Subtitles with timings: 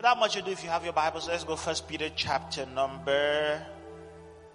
[0.00, 3.60] Without much ado, if you have your Bibles, let's go First Peter chapter number.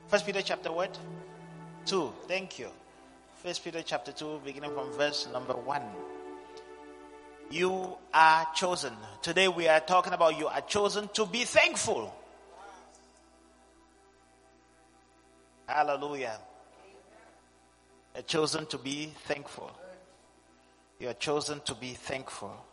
[0.08, 0.98] First Peter chapter what?
[1.86, 2.12] Two.
[2.28, 2.70] Thank you.
[3.44, 5.84] First Peter chapter two, beginning from verse number one.
[7.52, 8.94] You are chosen.
[9.22, 12.12] Today we are talking about you are chosen to be thankful.
[15.68, 16.40] Hallelujah.
[18.16, 19.70] You're chosen to be thankful.
[21.00, 22.66] You are chosen to be thankful.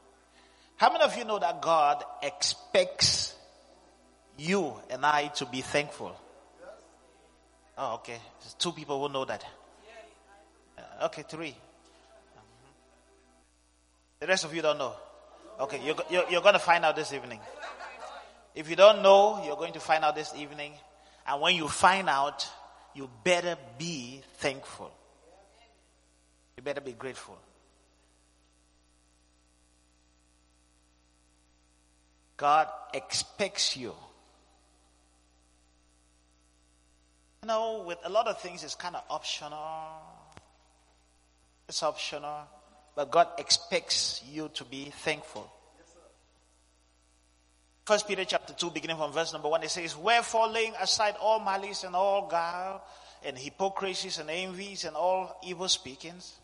[0.77, 3.35] How many of you know that God expects
[4.37, 6.17] you and I to be thankful?
[7.79, 8.19] Oh, okay.
[8.41, 9.45] There's two people who know that.
[10.77, 11.57] Uh, okay, three.
[14.21, 14.95] The rest of you don't know.
[15.61, 17.41] Okay, you're, you're, you're going to find out this evening.
[18.55, 20.73] If you don't know, you're going to find out this evening.
[21.27, 22.47] And when you find out,
[22.95, 24.93] you better be thankful.
[26.57, 27.39] You better be grateful.
[32.43, 33.95] God expects you.
[37.43, 39.61] You know, with a lot of things, it's kind of optional.
[41.69, 42.41] It's optional.
[42.97, 45.49] But God expects you to be thankful.
[47.85, 51.39] First Peter chapter 2, beginning from verse number 1, it says, Wherefore laying aside all
[51.39, 52.83] malice and all guile
[53.25, 56.41] and hypocrisies and envies and all evil speakings,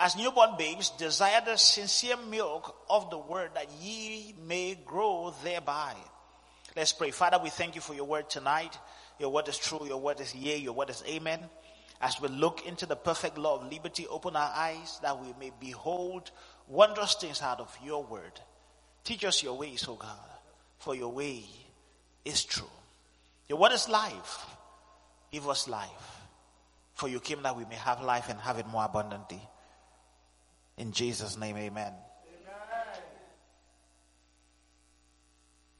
[0.00, 5.94] as newborn babes desire the sincere milk of the word that ye may grow thereby.
[6.74, 7.10] Let's pray.
[7.10, 8.78] Father, we thank you for your word tonight.
[9.18, 11.40] Your word is true, your word is yea, your word is amen.
[12.00, 15.52] As we look into the perfect law of liberty, open our eyes that we may
[15.60, 16.30] behold
[16.66, 18.40] wondrous things out of your word.
[19.04, 20.16] Teach us your ways, O God,
[20.78, 21.44] for your way
[22.24, 22.70] is true.
[23.50, 24.46] Your word is life.
[25.30, 26.22] Give us life.
[26.94, 29.42] For you came that we may have life and have it more abundantly.
[30.80, 31.92] In Jesus' name, amen.
[31.92, 31.94] amen.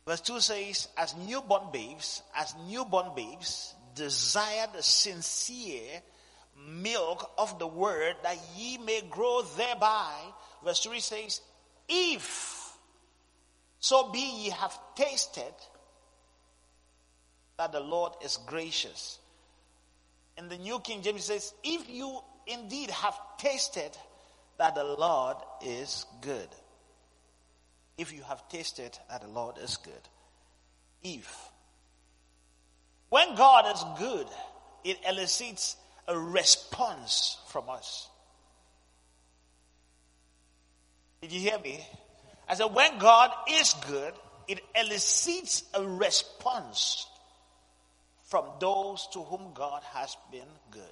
[0.06, 6.02] Verse 2 says, As newborn babes, as newborn babes, desire the sincere
[6.68, 10.12] milk of the word that ye may grow thereby.
[10.62, 11.40] Verse 3 says,
[11.88, 12.76] If
[13.78, 15.54] so be ye have tasted
[17.56, 19.18] that the Lord is gracious.
[20.36, 23.96] In the New King James says, if you indeed have tasted
[24.60, 26.48] that the Lord is good.
[27.96, 30.08] If you have tasted that the Lord is good.
[31.02, 31.34] If.
[33.08, 34.26] When God is good,
[34.84, 35.76] it elicits
[36.06, 38.10] a response from us.
[41.22, 41.80] Did you hear me?
[42.46, 44.12] I said, when God is good,
[44.46, 47.06] it elicits a response
[48.24, 50.82] from those to whom God has been good.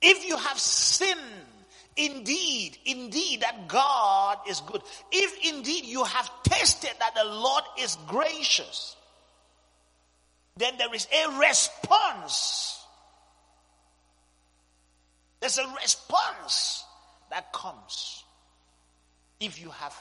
[0.00, 1.18] If you have sinned,
[1.96, 7.96] indeed, indeed, that God is good, if indeed you have tasted that the Lord is
[8.06, 8.96] gracious,
[10.56, 12.84] then there is a response.
[15.40, 16.84] There's a response
[17.30, 18.24] that comes
[19.40, 19.94] if you have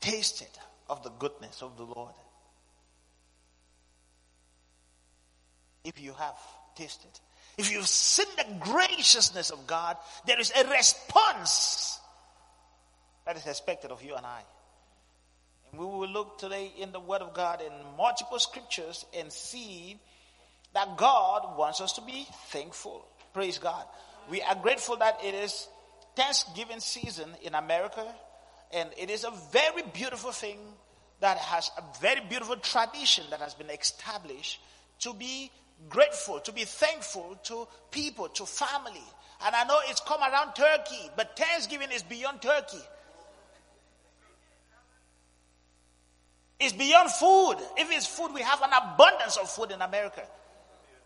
[0.00, 0.48] tasted
[0.88, 2.14] of the goodness of the Lord.
[5.84, 6.36] If you have
[6.76, 7.10] tasted,
[7.58, 9.96] if you've seen the graciousness of God,
[10.26, 11.98] there is a response
[13.26, 14.42] that is expected of you and I.
[15.70, 19.98] And we will look today in the Word of God in multiple scriptures and see
[20.72, 23.04] that God wants us to be thankful.
[23.34, 23.84] Praise God.
[24.30, 25.68] We are grateful that it is
[26.16, 28.06] Thanksgiving season in America
[28.72, 30.58] and it is a very beautiful thing
[31.20, 34.60] that has a very beautiful tradition that has been established
[35.00, 35.50] to be
[35.88, 39.02] grateful, to be thankful to people, to family.
[39.44, 42.82] And I know it's come around Turkey, but Thanksgiving is beyond Turkey.
[46.60, 47.56] It's beyond food.
[47.76, 50.22] If it's food, we have an abundance of food in America.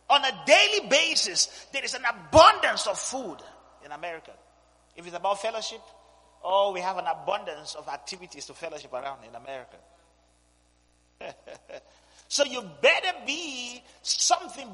[0.08, 3.38] On a daily basis, there is an abundance of food
[3.84, 4.32] in America.
[4.96, 5.80] If it's about fellowship,
[6.44, 9.76] Oh, we have an abundance of activities to fellowship around in America.
[12.32, 14.66] so you better be something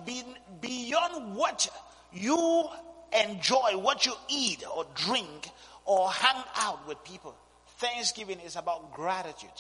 [0.61, 1.69] beyond what
[2.13, 2.69] you
[3.13, 5.51] enjoy, what you eat or drink
[5.85, 7.35] or hang out with people.
[7.79, 9.51] Thanksgiving is about gratitude.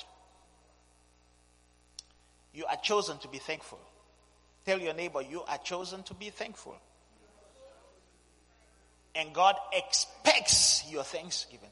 [2.54, 3.80] You are chosen to be thankful.
[4.64, 6.76] Tell your neighbor, you are chosen to be thankful.
[9.16, 11.70] And God expects your thanksgiving.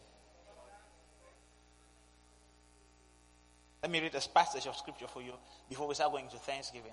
[3.86, 5.30] Let me read a passage of scripture for you
[5.68, 6.90] before we start going to Thanksgiving.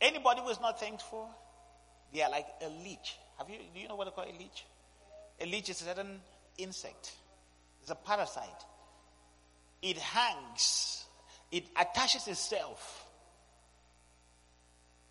[0.00, 1.28] Anybody who is not thankful,
[2.10, 3.18] they are like a leech.
[3.36, 4.64] Have you do you know what they call a leech?
[5.42, 6.22] A leech is a certain
[6.56, 7.12] insect.
[7.82, 8.64] It's a parasite.
[9.82, 11.04] it hangs,
[11.50, 13.06] it attaches itself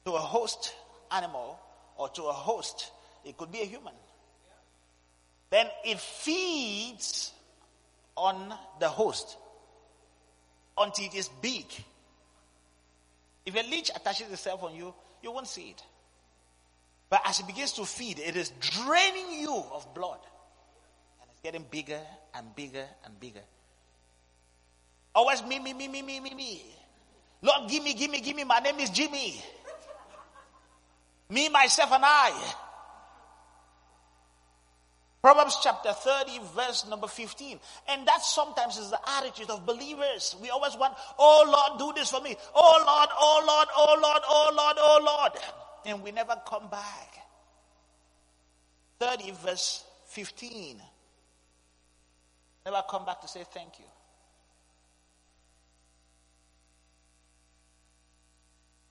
[0.05, 0.73] to a host
[1.11, 1.59] animal
[1.97, 2.89] or to a host.
[3.23, 3.93] It could be a human.
[5.51, 7.31] Then it feeds
[8.17, 9.37] on the host
[10.83, 11.65] until it is big.
[13.45, 14.93] If a leech attaches itself on you,
[15.23, 15.83] you won't see it.
[17.09, 20.19] But as it begins to feed, it is draining you of blood.
[21.21, 21.99] And it's getting bigger
[22.33, 23.41] and bigger and bigger.
[25.13, 26.61] Always me, me, me, me, me, me, me.
[27.41, 28.43] Lord, give me, give me, give me.
[28.43, 29.41] My name is Jimmy.
[31.29, 32.53] Me, myself, and I.
[35.21, 37.59] Proverbs chapter 30, verse number 15.
[37.89, 40.35] And that sometimes is the attitude of believers.
[40.41, 42.35] We always want, oh Lord, do this for me.
[42.55, 45.31] Oh Lord, oh Lord, oh Lord, oh Lord, oh Lord.
[45.85, 47.17] And we never come back.
[48.99, 50.81] 30, verse 15.
[52.65, 53.85] Never come back to say thank you.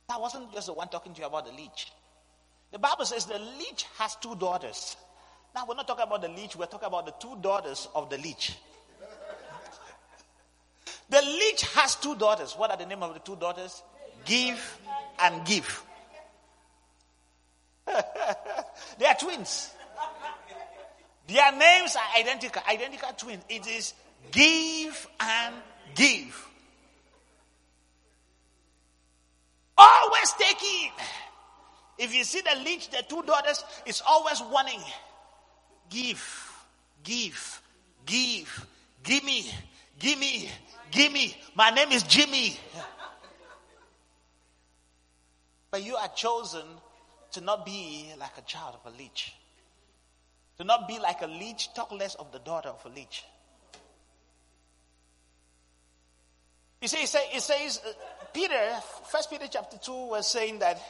[0.09, 1.93] That wasn't just the one talking to you about the leech.
[2.73, 4.97] The Bible says the leech has two daughters.
[5.55, 8.19] Now, we're not talking about the leech, we're talking about the two daughters of the
[8.19, 8.56] leech.
[11.08, 12.55] the leech has two daughters.
[12.55, 13.82] What are the name of the two daughters?
[14.25, 14.79] Give
[15.19, 15.85] and give.
[18.99, 19.70] they are twins.
[21.26, 23.44] Their names are identical, identical twins.
[23.49, 23.94] It is
[24.31, 25.55] give and
[25.94, 26.49] give.
[29.76, 30.91] Always taking.
[31.99, 34.81] If you see the leech, the two daughters, it's always wanting.
[35.90, 36.52] Give,
[37.02, 37.62] give,
[38.06, 38.66] give,
[39.02, 39.44] give me,
[39.98, 40.48] give me,
[40.90, 41.37] give me.
[41.56, 42.56] My name is Jimmy.
[45.70, 46.64] But you are chosen
[47.32, 49.34] to not be like a child of a leech.
[50.58, 53.25] To not be like a leech, talk less of the daughter of a leech.
[56.81, 57.93] You see, it says, it says uh,
[58.32, 58.54] Peter,
[59.10, 60.81] First Peter chapter 2 was saying that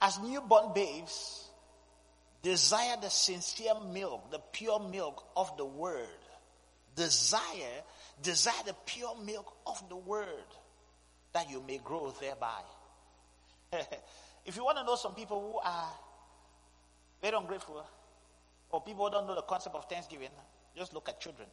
[0.00, 1.43] as newborn babes,
[2.44, 6.06] Desire the sincere milk, the pure milk of the word.
[6.94, 7.80] Desire,
[8.22, 10.28] desire the pure milk of the word
[11.32, 12.60] that you may grow thereby.
[14.44, 15.90] if you want to know some people who are
[17.22, 17.82] very ungrateful
[18.68, 20.28] or people who don't know the concept of thanksgiving,
[20.76, 21.48] just look at children.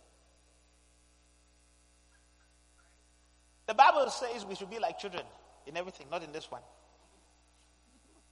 [3.65, 5.23] The Bible says we should be like children
[5.65, 6.61] in everything, not in this one.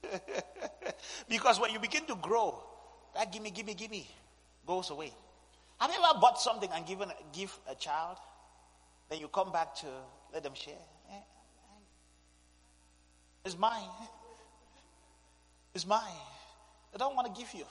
[1.28, 2.62] because when you begin to grow,
[3.14, 4.06] that gimme, gimme, gimme
[4.66, 5.12] goes away.
[5.80, 8.16] Have you ever bought something and given give a child?
[9.08, 9.86] Then you come back to
[10.32, 10.74] let them share.
[11.10, 11.80] Eh, eh.
[13.44, 13.88] It's mine.
[15.72, 16.02] It's mine.
[16.92, 17.64] They don't want to give you.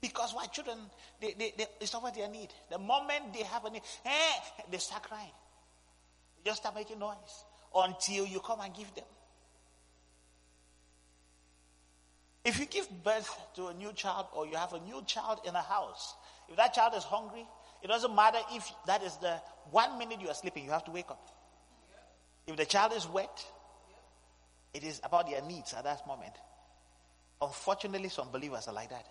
[0.00, 0.78] Because why children,
[1.20, 2.50] they, they, they, it's not what they need.
[2.70, 5.32] The moment they have a need, eh, they start crying.
[6.36, 7.44] They just start making noise
[7.74, 9.04] until you come and give them.
[12.46, 15.56] If you give birth to a new child or you have a new child in
[15.56, 16.14] a house,
[16.48, 17.44] if that child is hungry,
[17.82, 19.40] it doesn't matter if that is the
[19.72, 21.28] one minute you are sleeping, you have to wake up.
[22.46, 23.44] If the child is wet,
[24.72, 26.34] it is about their needs at that moment.
[27.42, 29.08] Unfortunately, some believers are like that.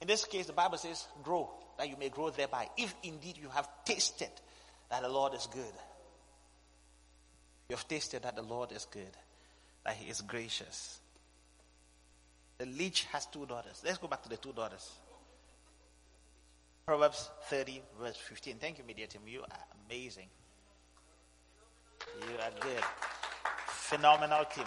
[0.00, 3.50] In this case, the Bible says, grow, that you may grow thereby, if indeed you
[3.50, 4.32] have tasted
[4.90, 5.72] that the Lord is good.
[7.70, 9.16] You have tasted that the Lord is good,
[9.84, 10.98] that He is gracious.
[12.58, 13.80] The leech has two daughters.
[13.84, 14.90] Let's go back to the two daughters.
[16.84, 18.56] Proverbs 30, verse 15.
[18.56, 19.20] Thank you, Media Team.
[19.24, 20.26] You are amazing.
[22.22, 22.82] You are good.
[23.68, 24.66] Phenomenal team.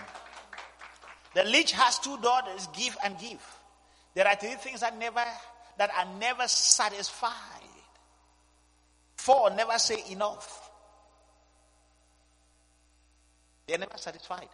[1.36, 3.46] The leech has two daughters, give and give.
[4.14, 5.26] There are three things that never
[5.78, 7.34] that are never satisfied.
[9.18, 10.63] Four never say enough.
[13.68, 14.50] They're never satisfied.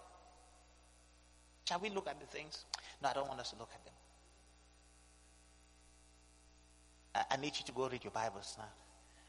[1.67, 2.65] Shall we look at the things?
[3.01, 3.93] No, I don't want us to look at them.
[7.15, 8.65] I, I need you to go read your Bibles now.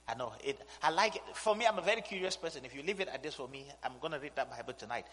[0.08, 0.58] I know it.
[0.82, 1.22] I like it.
[1.34, 2.64] For me, I'm a very curious person.
[2.64, 5.06] If you leave it at this for me, I'm going to read that Bible tonight.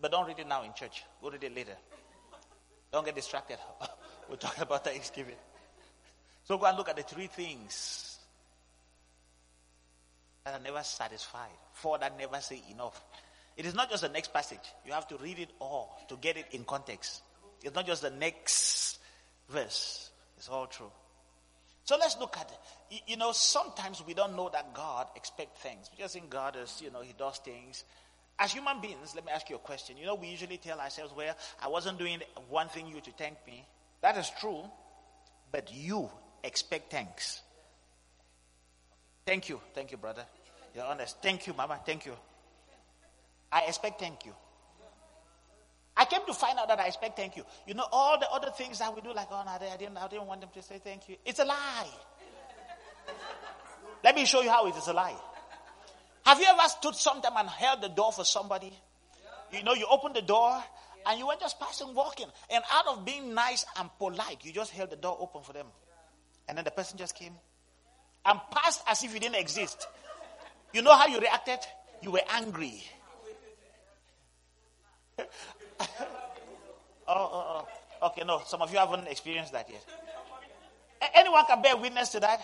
[0.00, 1.04] But don't read it now in church.
[1.20, 1.76] Go read it later.
[2.92, 3.58] Don't get distracted.
[4.30, 5.34] We're talking about Thanksgiving.
[6.44, 8.18] So go and look at the three things
[10.44, 11.50] that are never satisfied.
[11.72, 13.02] Four that never say enough.
[13.56, 14.58] It is not just the next passage.
[14.86, 17.22] You have to read it all to get it in context.
[17.62, 18.98] It's not just the next
[19.48, 20.10] verse.
[20.38, 20.90] It's all true.
[21.84, 23.02] So let's look at it.
[23.06, 25.90] You know, sometimes we don't know that God expects things.
[25.92, 27.84] We just think God is, you know, He does things.
[28.38, 29.96] As human beings, let me ask you a question.
[29.98, 33.36] You know, we usually tell ourselves, well, I wasn't doing one thing you to thank
[33.46, 33.66] me.
[34.00, 34.64] That is true.
[35.52, 36.08] but you
[36.44, 37.42] expect thanks.
[39.26, 39.60] Thank you.
[39.74, 40.24] Thank you, brother.
[40.74, 41.20] You're honest.
[41.20, 41.80] Thank you, mama.
[41.84, 42.12] Thank you.
[43.52, 44.32] I expect thank you.
[45.96, 47.44] I came to find out that I expect thank you.
[47.66, 50.08] You know, all the other things that we do, like, oh, no, I didn't, I
[50.08, 51.16] didn't want them to say thank you.
[51.26, 51.88] It's a lie.
[54.02, 55.16] Let me show you how it is a lie.
[56.24, 58.72] Have you ever stood sometime and held the door for somebody?
[59.52, 60.62] You know, you open the door
[61.06, 62.26] and you were just passing, walking.
[62.50, 65.66] And out of being nice and polite, you just held the door open for them.
[66.48, 67.32] And then the person just came
[68.24, 69.86] and passed as if you didn't exist.
[70.72, 71.58] You know how you reacted?
[72.02, 72.82] You were angry.
[75.80, 75.86] oh,
[77.08, 77.66] oh,
[78.02, 78.06] oh.
[78.06, 79.84] Okay, no, some of you haven't experienced that yet.
[81.14, 82.40] Anyone can bear witness to that?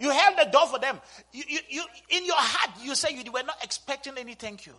[0.00, 1.00] You held the door for them.
[1.32, 4.72] You, you, you, in your heart, you say you were not expecting any thank you.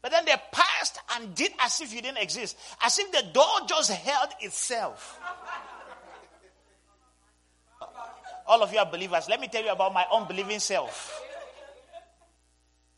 [0.00, 3.66] But then they passed and did as if you didn't exist, as if the door
[3.68, 5.18] just held itself.
[8.46, 9.28] All of you are believers.
[9.28, 11.20] Let me tell you about my unbelieving self.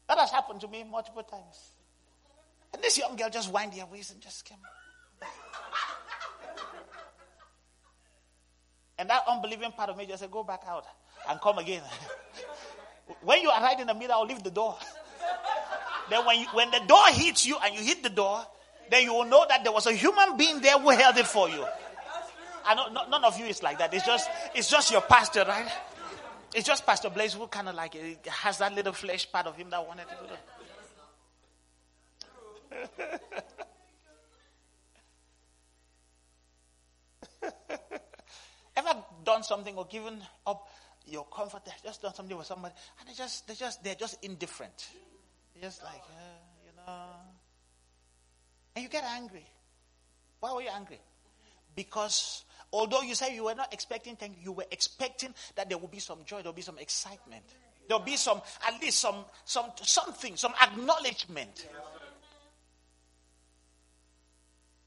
[0.09, 1.74] That has happened to me multiple times.
[2.75, 4.59] And this young girl just wind her waist and just came.
[8.99, 10.85] And that unbelieving part of me just said, Go back out
[11.29, 11.83] and come again.
[13.23, 14.77] when you are right in the middle, I'll leave the door.
[16.11, 18.45] then when, you, when the door hits you and you hit the door,
[18.91, 21.49] then you will know that there was a human being there who held it for
[21.49, 21.65] you.
[22.65, 23.95] I know no, none of you is like that.
[23.95, 25.71] It's just it's just your pastor, right?
[26.55, 29.57] It's just Pastor Blaise who kind of like eh, has that little flesh part of
[29.57, 30.64] him that wanted to do that.
[38.77, 40.69] Ever done something or given up
[41.07, 44.89] your comfort, just done something with somebody, and they just they just they're just indifferent.
[45.55, 47.07] They're just like, uh, you know.
[48.75, 49.47] And you get angry.
[50.41, 51.01] Why were you angry?
[51.77, 55.89] Because although you say you were not expecting things, you were expecting that there will
[55.89, 57.45] be some joy, there will be some excitement.
[57.89, 61.69] There'll be some, at least some, some, something, some acknowledgement.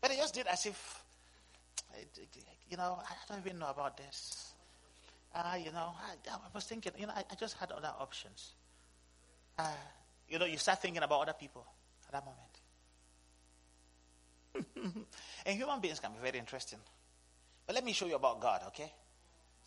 [0.07, 1.03] But they just did as if,
[2.69, 4.53] you know, I don't even know about this
[5.35, 8.53] uh, you know, I, I, was thinking, you know, I, I just had other options.
[9.57, 9.67] Uh,
[10.27, 11.65] you know, you start thinking about other people
[12.07, 12.25] at that
[14.65, 15.05] moment.
[15.45, 16.79] and human beings can be very interesting.
[17.65, 18.91] But let me show you about God, okay?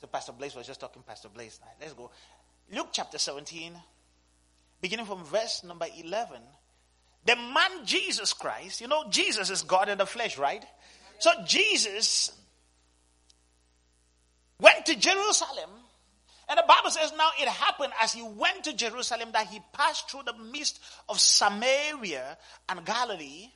[0.00, 1.60] So Pastor Blaise was just talking, Pastor Blaise.
[1.80, 2.10] Let's go.
[2.72, 3.74] Luke chapter 17,
[4.80, 6.40] beginning from verse number 11.
[7.24, 10.64] The man Jesus Christ, you know, Jesus is God in the flesh, right?
[11.18, 12.32] So Jesus
[14.60, 15.70] went to Jerusalem.
[16.48, 20.10] And the Bible says now it happened as he went to Jerusalem that he passed
[20.10, 22.36] through the midst of Samaria
[22.68, 23.50] and Galilee.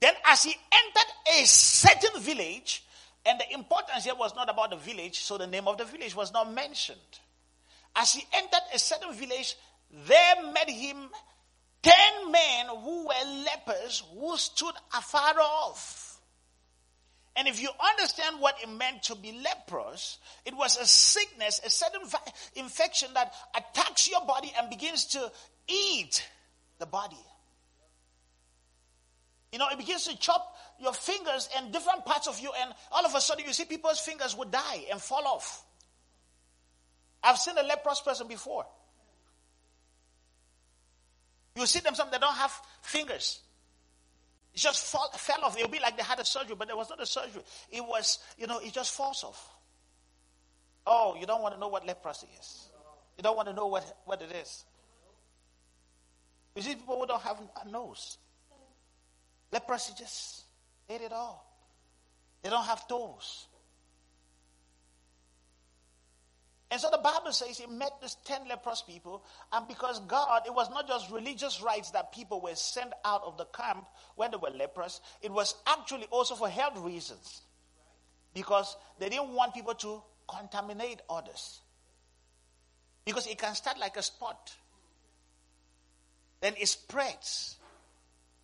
[0.00, 2.84] Then, as he entered a certain village,
[3.26, 6.14] and the importance here was not about the village, so the name of the village
[6.14, 6.98] was not mentioned.
[7.96, 9.56] As he entered a certain village,
[10.06, 11.08] there met him
[11.82, 16.20] ten men who were lepers who stood afar off.
[17.36, 21.70] And if you understand what it meant to be leprous, it was a sickness, a
[21.70, 22.00] certain
[22.56, 25.30] infection that attacks your body and begins to
[25.68, 26.28] eat
[26.80, 27.16] the body.
[29.52, 33.06] You know, it begins to chop your fingers and different parts of you, and all
[33.06, 35.64] of a sudden you see people's fingers would die and fall off.
[37.22, 38.66] I've seen a leprous person before.
[41.58, 43.40] You see them, some they don't have fingers.
[44.54, 45.58] It just fall, fell off.
[45.58, 47.42] It would be like they had a surgery, but there was not a surgery.
[47.70, 49.50] It was, you know, it just falls off.
[50.86, 52.68] Oh, you don't want to know what leprosy is.
[53.16, 54.64] You don't want to know what, what it is.
[56.54, 58.18] You see people who don't have a nose.
[59.52, 60.44] Leprosy just
[60.88, 61.44] ate it all.
[62.42, 63.47] They don't have toes.
[66.70, 70.54] And so the Bible says he met these 10 leprous people, and because God, it
[70.54, 74.36] was not just religious rites that people were sent out of the camp when they
[74.36, 77.42] were leprous, it was actually also for health reasons.
[78.34, 81.60] Because they didn't want people to contaminate others.
[83.06, 84.54] Because it can start like a spot,
[86.42, 87.56] then it spreads.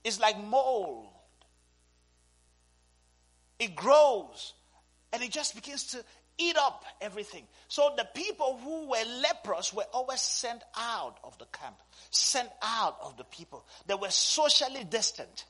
[0.02, 1.06] It's like mold,
[3.58, 4.54] it grows,
[5.12, 6.02] and it just begins to
[6.38, 7.44] eat up everything.
[7.68, 11.76] So the people who were leprous were always sent out of the camp,
[12.10, 13.64] sent out of the people.
[13.86, 15.44] They were socially distant.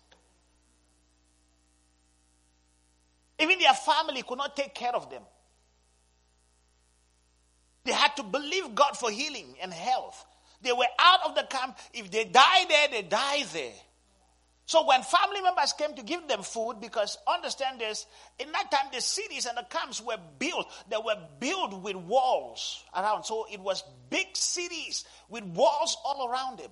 [3.38, 5.22] Even their family could not take care of them.
[7.84, 10.24] They had to believe God for healing and health.
[10.62, 11.76] They were out of the camp.
[11.92, 13.72] If they die there, they die there.
[14.66, 18.06] So when family members came to give them food, because understand this,
[18.38, 20.66] in that time the cities and the camps were built.
[20.88, 23.24] They were built with walls around.
[23.24, 26.70] So it was big cities with walls all around them.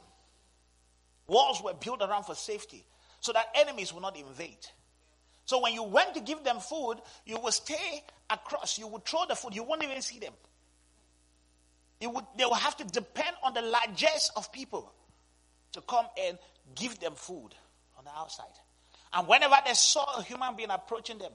[1.27, 2.85] Walls were built around for safety
[3.21, 4.67] so that enemies would not invade.
[5.45, 6.97] So when you went to give them food,
[7.27, 8.79] you would stay across.
[8.79, 9.55] You would throw the food.
[9.55, 10.33] You won't even see them.
[12.01, 14.93] Would, they would have to depend on the largest of people
[15.73, 16.39] to come and
[16.75, 17.55] give them food
[18.07, 18.47] on the outside.
[19.13, 21.33] And whenever they saw a human being approaching them,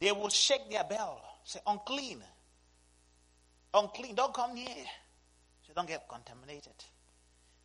[0.00, 2.22] they would shake their bell, say, unclean.
[3.72, 4.66] Unclean, don't come near.
[5.66, 6.72] So don't get contaminated.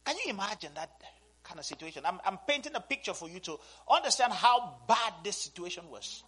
[0.06, 0.89] Can you imagine that
[1.44, 2.03] kind of situation?
[2.06, 3.58] I'm, I'm painting a picture for you to
[3.91, 6.24] understand how bad this situation was.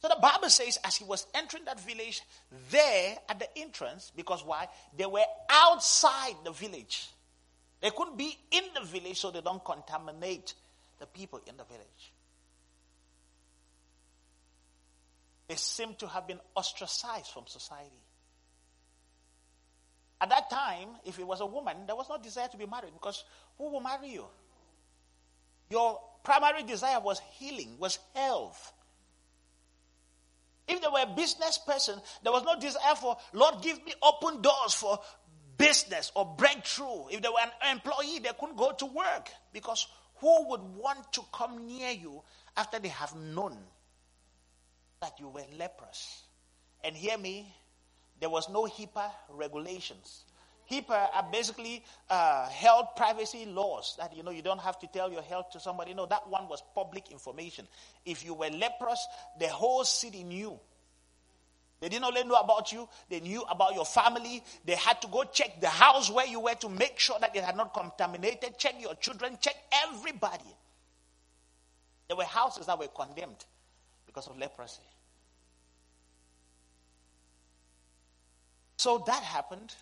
[0.00, 2.22] So the Bible says, as he was entering that village,
[2.70, 4.68] there at the entrance, because why?
[4.96, 7.08] They were outside the village.
[7.80, 10.54] They couldn't be in the village so they don't contaminate
[10.98, 12.12] the people in the village.
[15.48, 17.90] They seem to have been ostracized from society.
[20.20, 22.92] At that time, if it was a woman, there was no desire to be married
[22.94, 23.24] because
[23.58, 24.24] who will marry you?
[25.68, 28.72] Your primary desire was healing, was health.
[30.66, 34.40] If they were a business person, there was no desire for, Lord, give me open
[34.40, 34.98] doors for
[35.58, 37.08] business or breakthrough.
[37.10, 39.86] If they were an employee, they couldn't go to work because
[40.24, 42.22] who would want to come near you
[42.56, 43.58] after they have known
[45.02, 46.22] that you were leprous?
[46.82, 47.54] And hear me,
[48.20, 50.24] there was no HIPAA regulations.
[50.70, 55.12] HIPAA are basically uh, health privacy laws that you know you don't have to tell
[55.12, 55.92] your health to somebody.
[55.92, 57.68] No, that one was public information.
[58.06, 59.06] If you were leprous,
[59.38, 60.58] the whole city knew.
[61.84, 64.42] They didn't only know about you, they knew about your family.
[64.64, 67.44] They had to go check the house where you were to make sure that it
[67.44, 69.54] had not contaminated, check your children, check
[69.86, 70.56] everybody.
[72.08, 73.44] There were houses that were condemned
[74.06, 74.80] because of leprosy.
[78.78, 79.74] So that happened.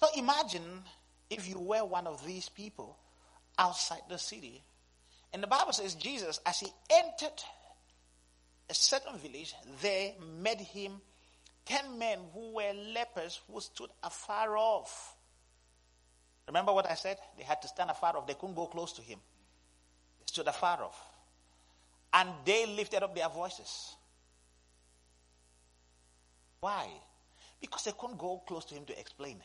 [0.00, 0.84] So imagine
[1.28, 2.96] if you were one of these people
[3.58, 4.62] outside the city.
[5.34, 7.42] And the Bible says Jesus, as he entered
[8.68, 11.00] a certain village, there met him
[11.64, 15.16] ten men who were lepers who stood afar off.
[16.46, 17.18] Remember what I said?
[17.38, 18.26] They had to stand afar off.
[18.26, 19.18] They couldn't go close to him.
[20.18, 21.00] They stood afar off.
[22.12, 23.96] And they lifted up their voices.
[26.60, 26.88] Why?
[27.60, 29.42] Because they couldn't go close to him to explain.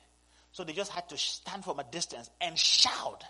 [0.51, 3.23] So they just had to stand from a distance and shout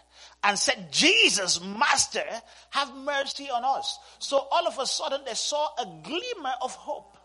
[0.43, 2.23] and said, Jesus, Master,
[2.71, 3.99] have mercy on us.
[4.19, 7.17] So all of a sudden they saw a glimmer of hope.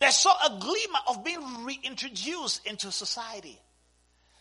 [0.00, 3.60] They saw a glimmer of being reintroduced into society.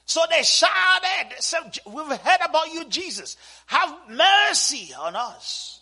[0.06, 3.38] So they shouted, said, We've heard about you, Jesus.
[3.68, 5.82] Have mercy on us.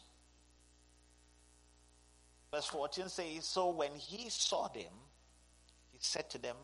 [2.51, 4.91] Verse 14 says, So when he saw them,
[5.91, 6.55] he said to them,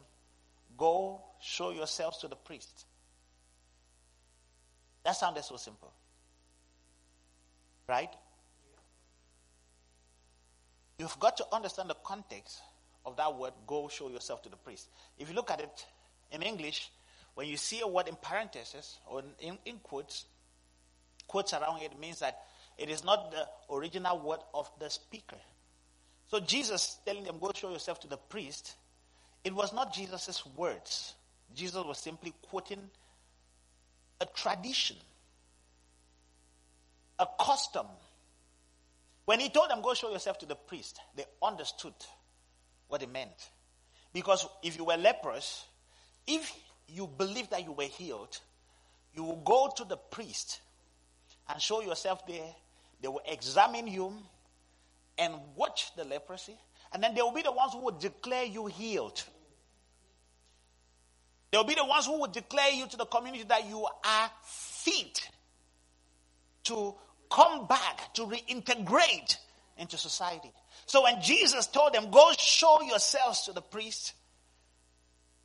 [0.77, 2.85] Go show yourselves to the priest.
[5.03, 5.91] That sounded so simple.
[7.87, 8.09] Right?
[10.97, 12.61] You've got to understand the context
[13.05, 14.89] of that word, go show yourself to the priest.
[15.19, 15.85] If you look at it
[16.31, 16.89] in English,
[17.35, 20.25] when you see a word in parentheses or in, in quotes,
[21.27, 22.39] quotes around it means that
[22.77, 25.37] it is not the original word of the speaker.
[26.27, 28.75] So Jesus telling them, go show yourself to the priest,
[29.45, 31.13] it was not Jesus' words.
[31.55, 32.81] Jesus was simply quoting
[34.19, 34.97] a tradition,
[37.19, 37.85] a custom.
[39.25, 41.93] When he told them, Go show yourself to the priest, they understood
[42.87, 43.49] what it meant.
[44.13, 45.65] Because if you were leprous,
[46.25, 46.51] if
[46.87, 48.39] you believed that you were healed,
[49.13, 50.59] you will go to the priest
[51.49, 52.55] and show yourself there.
[53.01, 54.11] They will examine you
[55.17, 56.57] and watch the leprosy.
[56.93, 59.23] And then they will be the ones who will declare you healed.
[61.55, 65.29] They'll be the ones who will declare you to the community that you are fit
[66.65, 66.93] to
[67.31, 69.37] come back, to reintegrate
[69.77, 70.51] into society.
[70.85, 74.15] So when Jesus told them, Go show yourselves to the priest,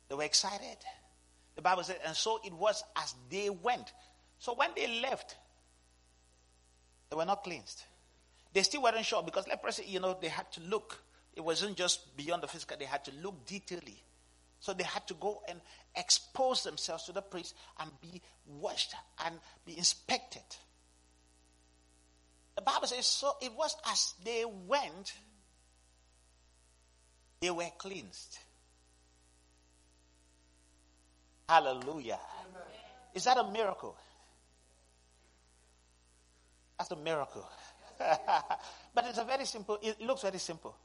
[0.09, 0.75] they were excited.
[1.55, 3.93] The Bible said, and so it was as they went.
[4.37, 5.37] So when they left,
[7.09, 7.83] they were not cleansed.
[8.51, 11.01] They still weren't sure because leprosy, you know, they had to look.
[11.37, 13.95] It wasn't just beyond the physical, they had to look detailedly.
[14.61, 15.59] So they had to go and
[15.95, 18.93] expose themselves to the priest and be washed
[19.25, 20.43] and be inspected.
[22.55, 25.13] The Bible says, so it was as they went,
[27.41, 28.37] they were cleansed.
[31.49, 32.19] Hallelujah.
[33.15, 33.97] Is that a miracle?
[36.77, 37.49] That's a miracle.
[37.99, 40.75] but it's a very simple, it looks very simple.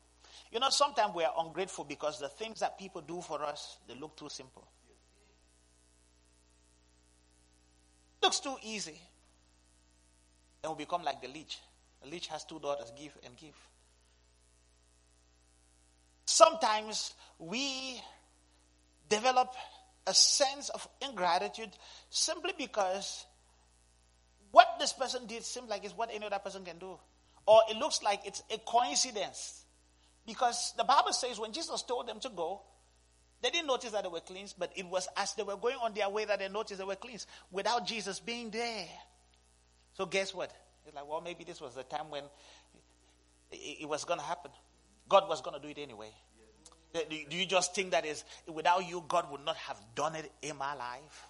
[0.53, 3.95] You know, sometimes we are ungrateful because the things that people do for us, they
[3.95, 4.67] look too simple.
[8.23, 9.01] Looks too easy.
[10.63, 11.59] And we become like the leech.
[12.03, 13.55] The leech has two daughters, give and give.
[16.25, 18.01] Sometimes we
[19.09, 19.55] develop
[20.07, 21.71] a sense of ingratitude
[22.11, 23.25] simply because
[24.51, 26.99] what this person did seems like it's what any other person can do.
[27.47, 29.66] Or it looks like it's a coincidence.
[30.27, 32.61] Because the Bible says when Jesus told them to go,
[33.43, 35.95] they didn't notice that they were cleansed, but it was as they were going on
[35.95, 38.87] their way that they noticed they were cleansed without Jesus being there.
[39.95, 40.51] So guess what?
[40.85, 42.25] It's like, well, maybe this was the time when
[43.53, 44.51] it, was going to happen.
[45.09, 46.11] God was going to do it anyway.
[46.93, 50.57] Do you just think that is without you, God would not have done it in
[50.57, 51.27] my life?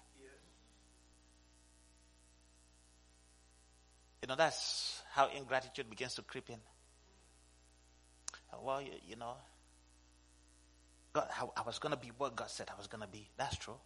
[4.21, 6.57] You know, that's how ingratitude begins to creep in.
[8.63, 9.33] Well, you, you know,
[11.13, 13.27] God, I, I was going to be what God said I was going to be.
[13.37, 13.77] That's true.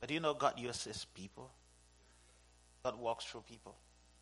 [0.00, 1.50] But do you know God uses people?
[2.82, 3.74] God walks through people.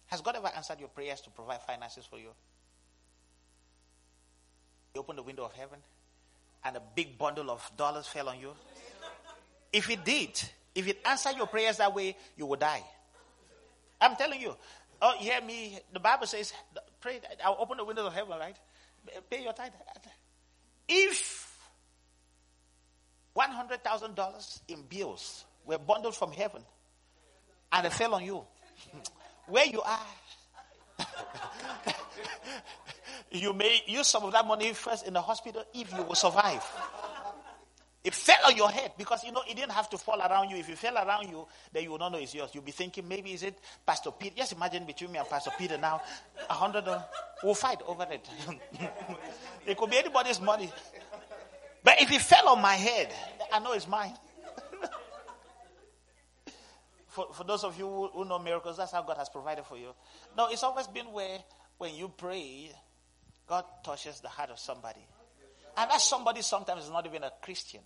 [0.07, 2.31] Has God ever answered your prayers to provide finances for you?
[4.93, 5.79] He opened the window of heaven
[6.65, 8.53] and a big bundle of dollars fell on you?
[9.73, 10.41] If it did,
[10.75, 12.83] if it answered your prayers that way, you would die.
[14.01, 14.57] I'm telling you.
[15.03, 15.79] Oh, hear me.
[15.93, 16.53] The Bible says,
[17.01, 17.21] pray.
[17.45, 18.57] I'll open the windows of heaven, right?
[19.31, 19.73] Pay your tithe.
[20.89, 21.57] If
[23.37, 26.63] $100,000 in bills were bundled from heaven
[27.73, 28.45] and they fell on you,
[29.49, 30.07] where you are,
[33.31, 36.65] you may use some of that money first in the hospital if you will survive.
[38.05, 40.59] It fell on your head because you know it didn't have to fall around you.
[40.59, 42.51] If it fell around you, then you will not know it's yours.
[42.53, 44.37] You'll be thinking maybe is it Pastor Peter.
[44.37, 46.03] Just imagine between me and Pastor Peter now,
[46.51, 46.85] a hundred.
[47.43, 48.29] We'll fight over it.
[49.67, 50.71] it could be anybody's money.
[51.83, 53.11] But if it fell on my head,
[53.51, 54.13] I know it's mine.
[57.09, 59.79] for, for those of you who, who know miracles, that's how God has provided for
[59.79, 59.95] you.
[60.37, 61.39] No, it's always been where
[61.79, 62.71] when you pray,
[63.47, 65.07] God touches the heart of somebody.
[65.77, 67.81] And that somebody sometimes is not even a Christian.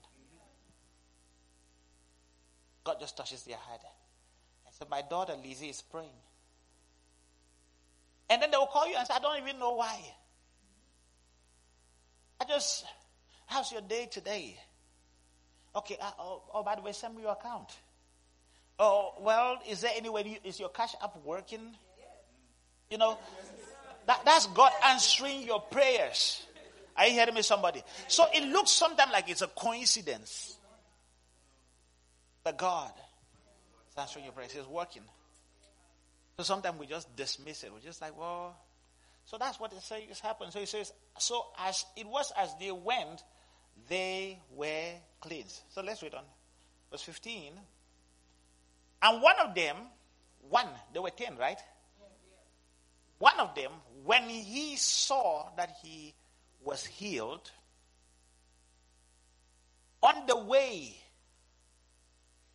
[2.89, 3.83] God just touches their heart.
[3.85, 6.09] I said, My daughter Lizzie is praying.
[8.31, 10.01] And then they will call you and say, I don't even know why.
[12.41, 12.87] I just,
[13.45, 14.57] how's your day today?
[15.77, 17.77] Okay, uh, oh, oh, by the way, send me your account.
[18.79, 21.61] Oh, well, is there any way, you, is your cash app working?
[22.91, 23.19] You know,
[24.07, 26.47] that, that's God answering your prayers.
[26.97, 27.83] Are you hearing me, somebody?
[28.07, 30.58] So it looks sometimes like it's a coincidence.
[32.57, 32.93] God
[33.91, 34.53] is answering your prayers.
[34.53, 35.03] He's working.
[36.39, 37.73] So sometimes we just dismiss it.
[37.73, 38.57] We're just like, well,
[39.25, 40.53] so that's what it says happened.
[40.53, 43.23] So he says, so as it was as they went,
[43.89, 45.61] they were cleansed.
[45.71, 46.25] So let's read on.
[46.91, 47.53] Verse 15.
[49.03, 49.77] And one of them,
[50.49, 51.59] one, there were ten, right?
[53.19, 53.71] One of them,
[54.05, 56.15] when he saw that he
[56.65, 57.51] was healed,
[60.03, 60.97] on the way,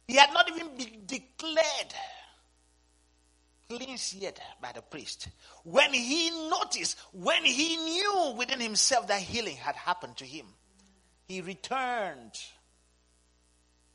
[0.08, 1.94] he had not even been declared
[3.70, 5.28] cleansed yet by the priest.
[5.63, 10.46] When he noticed, when he knew within himself that healing had happened to him,
[11.28, 12.34] he returned.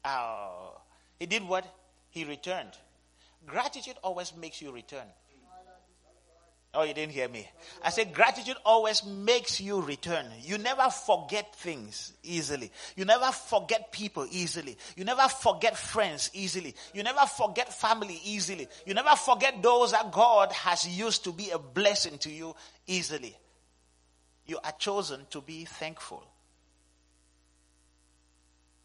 [0.04, 0.80] Oh,
[1.18, 1.64] he did what?
[2.10, 2.72] He returned.
[3.46, 5.06] Gratitude always makes you return.
[6.74, 7.48] Oh, you didn't hear me.
[7.82, 10.26] I said gratitude always makes you return.
[10.42, 12.70] You never forget things easily.
[12.94, 14.76] You never forget people easily.
[14.94, 16.74] You never forget friends easily.
[16.92, 18.68] You never forget family easily.
[18.84, 22.54] You never forget those that God has used to be a blessing to you
[22.86, 23.34] easily.
[24.44, 26.22] You are chosen to be thankful.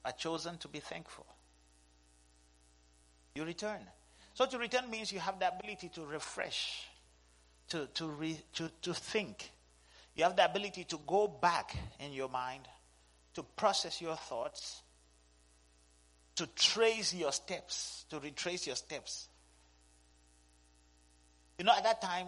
[0.06, 1.26] Are chosen to be thankful.
[3.36, 3.82] You return.
[4.34, 6.88] So to return means you have the ability to refresh
[7.70, 9.52] to, to, re, to, to think.
[10.16, 12.68] You have the ability to go back in your mind,
[13.34, 14.82] to process your thoughts,
[16.36, 19.28] to trace your steps, to retrace your steps.
[21.58, 22.28] You know, at that time,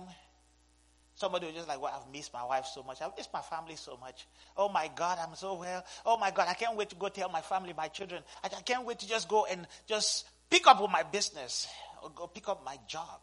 [1.15, 3.01] somebody was just like, Well, I've missed my wife so much.
[3.01, 4.27] I've missed my family so much.
[4.55, 5.83] Oh my God, I'm so well.
[6.05, 8.21] Oh my God, I can't wait to go tell my family, my children.
[8.43, 11.67] I, I can't wait to just go and just pick up with my business
[12.03, 13.21] or go pick up my job.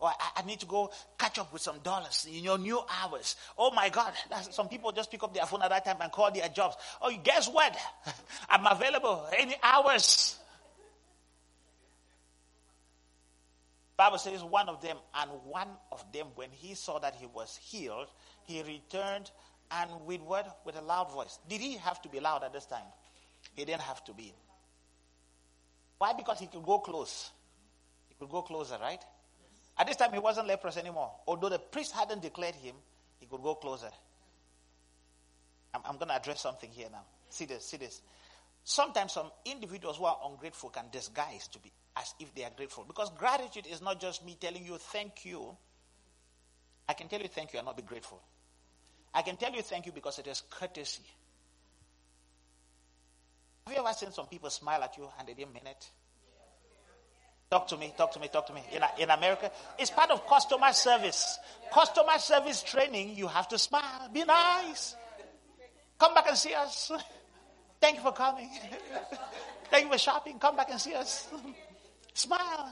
[0.00, 3.36] Or I, I, need to go catch up with some dollars in your new hours.
[3.58, 4.12] Oh my God.
[4.50, 6.76] some people just pick up their phone at that time and call their jobs.
[7.02, 7.76] Oh, guess what?
[8.48, 10.38] I'm available any hours.
[13.96, 17.58] Bible says one of them, and one of them, when he saw that he was
[17.62, 18.06] healed,
[18.44, 19.30] he returned
[19.70, 20.60] and with what?
[20.64, 21.38] With a loud voice.
[21.48, 22.86] Did he have to be loud at this time?
[23.54, 24.32] He didn't have to be.
[25.98, 26.12] Why?
[26.14, 27.30] Because he could go close.
[28.08, 29.04] He could go closer, right?
[29.80, 31.10] At this time, he wasn't leprous anymore.
[31.26, 32.74] Although the priest hadn't declared him,
[33.18, 33.88] he could go closer.
[35.72, 37.04] I'm, I'm going to address something here now.
[37.30, 38.02] See this, see this.
[38.62, 42.84] Sometimes some individuals who are ungrateful can disguise to be as if they are grateful.
[42.84, 45.56] Because gratitude is not just me telling you thank you.
[46.86, 48.20] I can tell you thank you and not be grateful.
[49.14, 51.04] I can tell you thank you because it is courtesy.
[53.66, 55.88] Have you ever seen some people smile at you and they didn't mean it?
[57.50, 58.62] Talk to me, talk to me, talk to me.
[58.70, 61.36] In, in America, it's part of customer service.
[61.72, 64.94] Customer service training, you have to smile, be nice.
[65.98, 66.92] Come back and see us.
[67.80, 68.48] Thank you for coming.
[69.70, 70.38] Thank you for shopping.
[70.38, 71.26] Come back and see us.
[72.14, 72.70] Smile.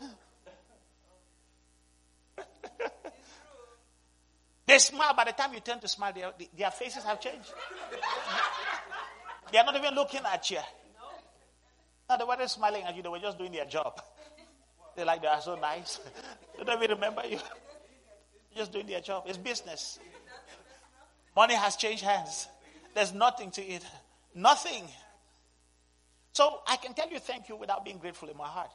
[4.67, 5.15] they smile.
[5.15, 7.53] By the time you turn to smile, their, their faces have changed.
[9.51, 10.59] they are not even looking at you.
[12.09, 13.03] No, they weren't smiling at you.
[13.03, 14.01] They were just doing their job.
[14.99, 16.01] They like they are so nice.
[16.67, 17.39] don't even remember you.
[18.57, 19.23] just doing their job.
[19.29, 20.01] It's business.
[21.37, 22.49] Money has changed hands.
[22.97, 23.85] There's nothing to it.
[24.35, 24.89] Nothing.
[26.33, 28.73] So I can tell you thank you without being grateful in my heart.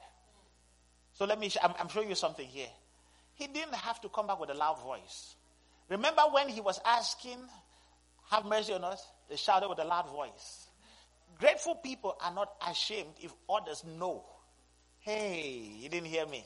[1.12, 2.70] So let me, I'm, I'm showing you something here.
[3.34, 5.36] He didn't have to come back with a loud voice.
[5.90, 7.40] Remember when he was asking,
[8.32, 9.06] Have mercy on us?
[9.30, 10.68] They shouted with a loud voice.
[11.38, 14.24] Grateful people are not ashamed if others know.
[15.04, 16.46] Hey, you didn't hear me.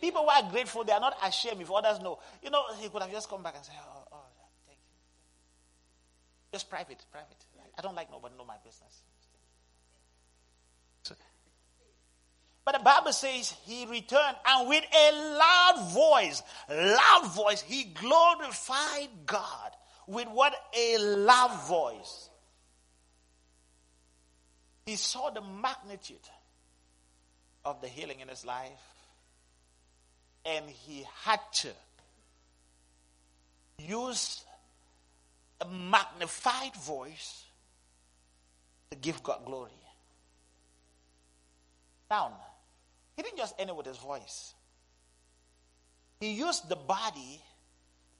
[0.00, 2.18] People who are grateful, they are not ashamed if others know.
[2.42, 4.20] You know, he could have just come back and said, Oh, oh
[4.66, 4.96] thank you.
[6.52, 7.44] Just private, private.
[7.76, 9.02] I don't like nobody know my business.
[12.68, 19.08] But the Bible says he returned and with a loud voice, loud voice, he glorified
[19.24, 19.70] God.
[20.06, 22.28] With what a loud voice.
[24.84, 26.18] He saw the magnitude
[27.68, 28.70] of the healing in his life
[30.44, 31.68] and he had to
[33.78, 34.44] use
[35.60, 37.44] a magnified voice
[38.90, 39.70] to give God glory.
[42.10, 42.32] Now,
[43.16, 44.54] he didn't just end it with his voice.
[46.20, 47.42] He used the body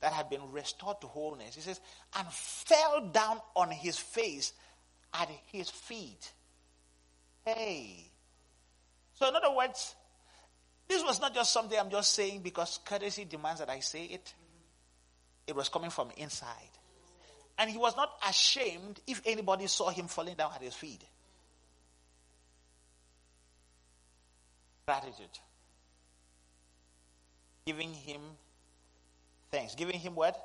[0.01, 1.55] that had been restored to wholeness.
[1.55, 1.81] He says,
[2.17, 4.53] and fell down on his face
[5.15, 6.33] at his feet.
[7.45, 8.08] Hey.
[9.19, 9.97] So, in other words,
[10.87, 14.33] this was not just something I'm just saying because courtesy demands that I say it.
[15.49, 16.71] It was coming from inside.
[17.59, 21.03] And he was not ashamed if anybody saw him falling down at his feet.
[24.87, 25.27] Gratitude.
[27.67, 28.21] Giving him
[29.51, 29.75] thanks.
[29.75, 30.37] Giving him what?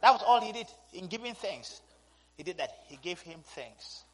[0.00, 1.82] That was all he did in giving thanks.
[2.38, 2.70] He did that.
[2.86, 4.04] He gave him thanks.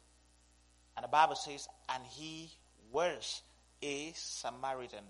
[0.97, 2.51] And the Bible says, and he
[2.91, 3.41] was
[3.81, 5.03] a Samaritan.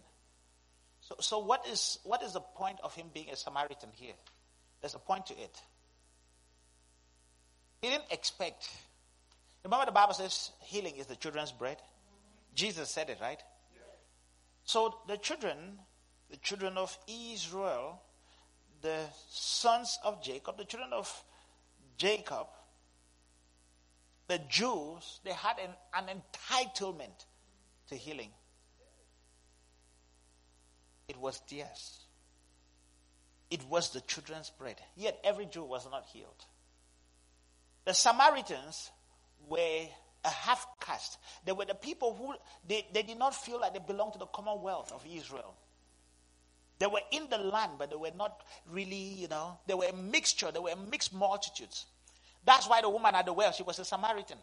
[1.02, 4.14] So, so what, is, what is the point of him being a Samaritan here?
[4.82, 5.62] There's a point to it.
[7.82, 8.70] He didn't expect.
[9.64, 11.78] Remember, the Bible says healing is the children's bread?
[12.54, 13.42] Jesus said it, right?
[14.64, 15.80] So the children,
[16.30, 18.02] the children of Israel,
[18.82, 21.24] the sons of Jacob, the children of
[21.98, 22.48] Jacob,
[24.28, 27.26] the Jews, they had an, an entitlement
[27.88, 28.30] to healing.
[31.10, 32.06] It was theirs.
[33.50, 34.78] It was the children's bread.
[34.96, 36.46] Yet every Jew was not healed.
[37.86, 38.92] The Samaritans
[39.48, 39.88] were
[40.24, 41.18] a half caste.
[41.46, 42.36] They were the people who
[42.68, 45.56] they, they did not feel like they belonged to the commonwealth of Israel.
[46.78, 49.96] They were in the land, but they were not really, you know, they were a
[49.96, 51.88] mixture, they were mixed multitudes.
[52.46, 54.38] That's why the woman at the well, she was a Samaritan.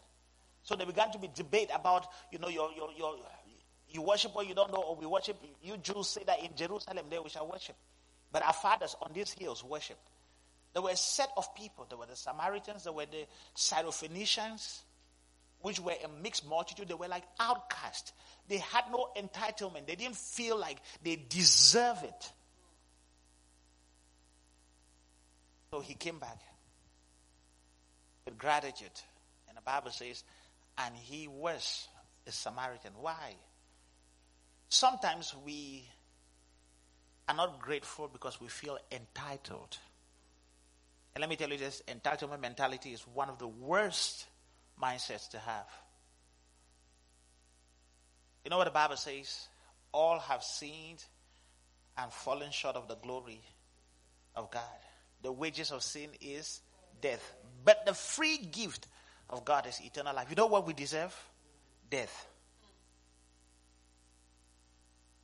[0.63, 3.15] So they began to be debate about, you know, your, your, your,
[3.97, 5.37] you worship or you don't know, or we worship.
[5.63, 7.75] You Jews say that in Jerusalem, there we shall worship.
[8.31, 9.97] But our fathers on these hills worship.
[10.73, 11.87] There were a set of people.
[11.89, 14.81] There were the Samaritans, there were the Syrophoenicians,
[15.61, 18.13] which were a mixed multitude, they were like outcasts.
[18.47, 19.87] They had no entitlement.
[19.87, 22.31] They didn't feel like they deserve it.
[25.71, 26.37] So he came back
[28.25, 28.91] with gratitude.
[29.47, 30.23] And the Bible says,
[30.77, 31.87] and he was
[32.27, 32.91] a Samaritan.
[33.01, 33.33] Why?
[34.69, 35.83] Sometimes we
[37.27, 39.77] are not grateful because we feel entitled.
[41.15, 44.27] And let me tell you this entitlement mentality is one of the worst
[44.81, 45.67] mindsets to have.
[48.43, 49.47] You know what the Bible says?
[49.91, 51.03] All have sinned
[51.97, 53.41] and fallen short of the glory
[54.35, 54.61] of God.
[55.23, 56.61] The wages of sin is
[57.01, 57.33] death.
[57.65, 58.87] But the free gift
[59.29, 60.27] of God is eternal life.
[60.29, 61.15] You know what we deserve?
[61.89, 62.27] Death.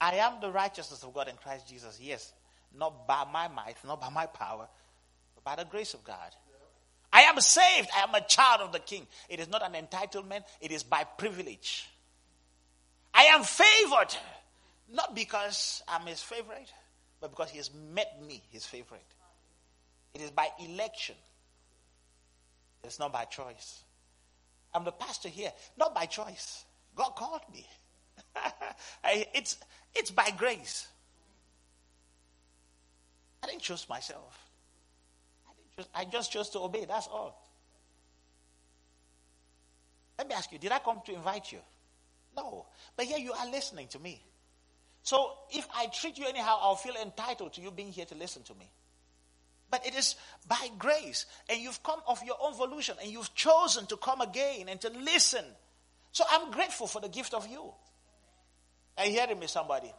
[0.04, 1.98] I am the righteousness of God in Christ Jesus.
[2.02, 2.34] Yes.
[2.78, 4.68] Not by my might, not by my power,
[5.34, 6.36] but by the grace of God.
[7.14, 7.88] I am saved.
[7.96, 9.08] I am a child of the king.
[9.30, 11.88] It is not an entitlement, it is by privilege.
[13.14, 14.14] I am favored.
[14.92, 16.72] Not because I'm his favorite,
[17.22, 19.02] but because he has met me his favorite.
[20.14, 21.16] It is by election.
[22.84, 23.84] It's not by choice.
[24.74, 26.66] I'm the pastor here, not by choice.
[26.94, 27.66] God called me.
[29.34, 29.58] it's,
[29.96, 30.88] it's by grace.
[33.44, 34.40] I didn't choose myself.
[35.48, 36.86] I, choose, I just chose to obey.
[36.86, 37.40] That's all.
[40.18, 41.60] Let me ask you, did I come to invite you?
[42.36, 42.66] No.
[42.96, 44.24] But here you are listening to me.
[45.04, 48.44] So if I treat you anyhow, I'll feel entitled to you being here to listen
[48.44, 48.70] to me.
[49.70, 50.16] But it is
[50.48, 54.70] by grace, and you've come of your own volition, and you've chosen to come again
[54.70, 55.44] and to listen.
[56.12, 57.74] So I'm grateful for the gift of you.
[58.98, 59.92] Are you hearing me, somebody?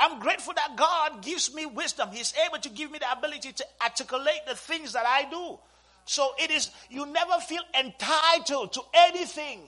[0.00, 2.10] I'm grateful that God gives me wisdom.
[2.12, 5.58] He's able to give me the ability to articulate the things that I do.
[6.04, 9.60] So it is, you never feel entitled to anything.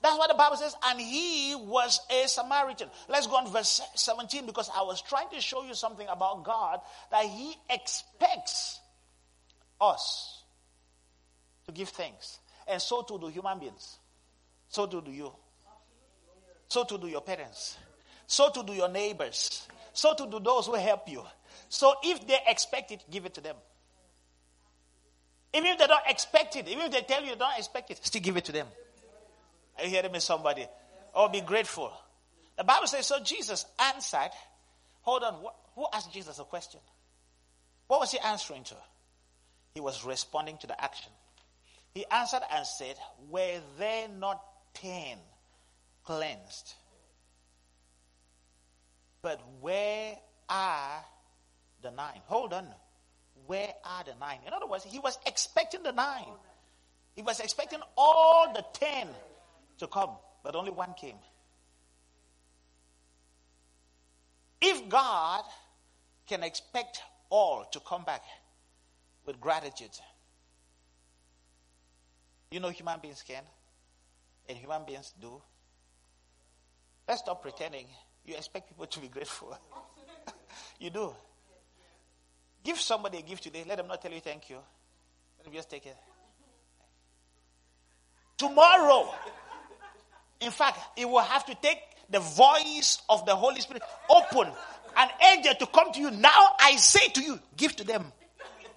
[0.00, 0.74] That's what the Bible says.
[0.84, 2.88] And he was a Samaritan.
[3.08, 6.80] Let's go on verse 17 because I was trying to show you something about God
[7.10, 8.80] that he expects
[9.80, 10.42] us
[11.66, 12.38] to give thanks.
[12.66, 13.98] And so too do human beings.
[14.68, 15.32] So too do you.
[16.68, 17.78] So to do your parents.
[18.26, 19.66] So to do your neighbors.
[19.92, 21.22] So to do those who help you.
[21.68, 23.56] So if they expect it, give it to them.
[25.54, 27.98] Even if they don't expect it, even if they tell you they don't expect it,
[28.02, 28.66] still give it to them.
[29.78, 30.66] Are you hearing me, somebody?
[31.14, 31.92] Oh, be grateful.
[32.56, 34.30] The Bible says, so Jesus answered.
[35.02, 35.34] Hold on.
[35.74, 36.80] Who asked Jesus a question?
[37.86, 38.74] What was he answering to?
[39.74, 41.10] He was responding to the action.
[41.94, 42.96] He answered and said,
[43.30, 44.42] Were there not
[44.74, 45.18] ten
[46.08, 46.72] cleansed?
[49.20, 50.16] But where
[50.48, 51.04] are
[51.82, 52.22] the nine?
[52.24, 52.66] Hold on.
[53.46, 54.38] Where are the nine?
[54.46, 56.24] In other words, he was expecting the nine.
[57.14, 59.08] He was expecting all the ten
[59.78, 61.16] to come, but only one came.
[64.62, 65.44] If God
[66.26, 68.22] can expect all to come back
[69.26, 69.90] with gratitude,
[72.50, 73.42] you know human beings can,
[74.48, 75.42] and human beings do.
[77.08, 77.86] Let's stop pretending
[78.26, 79.56] you expect people to be grateful.
[80.78, 81.14] you do.
[82.62, 83.64] Give somebody a gift today.
[83.66, 84.56] Let them not tell you thank you.
[85.38, 85.96] Let them just take it.
[88.36, 89.08] Tomorrow,
[90.40, 91.78] in fact, it will have to take
[92.10, 94.52] the voice of the Holy Spirit open
[94.96, 96.10] an angel to come to you.
[96.10, 98.12] Now I say to you, give to them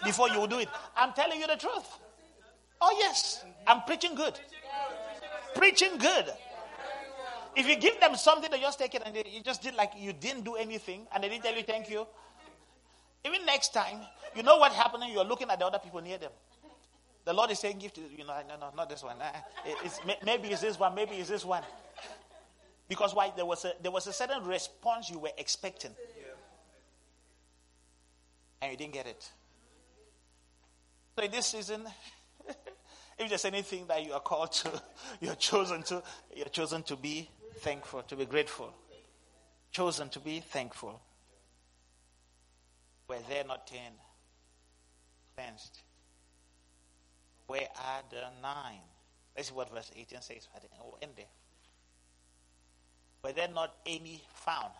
[0.03, 0.69] before you will do it.
[0.95, 1.99] I'm telling you the truth.
[2.79, 3.43] Oh, yes.
[3.67, 4.39] I'm preaching good.
[5.55, 6.25] Preaching good.
[7.55, 9.91] If you give them something, they just take it and they, you just did like
[9.97, 12.07] you didn't do anything and they didn't tell you thank you.
[13.25, 13.99] Even next time,
[14.35, 15.11] you know what's happening?
[15.11, 16.31] You're looking at the other people near them.
[17.25, 19.17] The Lord is saying, give to, you know, no, no, not this one.
[19.83, 21.63] It's, maybe it's this one, maybe it's this one.
[22.87, 23.31] Because why?
[23.35, 25.91] There was a, there was a certain response you were expecting.
[28.61, 29.29] And you didn't get it.
[31.17, 31.85] So in this season,
[33.19, 34.81] if there's anything that you are called to,
[35.21, 36.01] you're chosen to,
[36.35, 37.29] you're chosen to be
[37.61, 38.73] thankful, to be grateful.
[39.71, 41.01] Chosen to be thankful.
[43.07, 43.93] Were there not ten
[45.35, 45.79] cleansed?
[47.47, 48.81] Where are the nine?
[49.35, 50.47] Let's see what verse 18 says.
[50.81, 51.25] Oh, end there.
[53.23, 54.71] Were there not any found?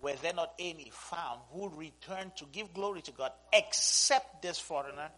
[0.00, 5.10] Were there not any found who returned to give glory to God except this foreigner?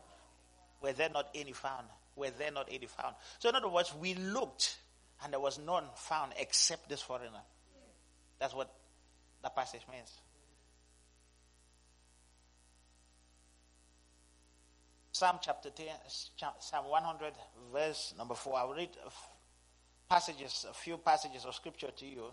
[0.82, 1.86] Were there not any found?
[2.14, 3.14] Were there not any found?
[3.38, 4.76] So, in other words, we looked
[5.22, 7.42] and there was none found except this foreigner.
[8.38, 8.72] That's what
[9.42, 10.10] the passage means.
[15.12, 15.86] Psalm chapter 10,
[16.60, 17.32] Psalm 100,
[17.72, 18.58] verse number 4.
[18.58, 18.90] I'll read
[20.10, 22.24] passages, a few passages of scripture to you.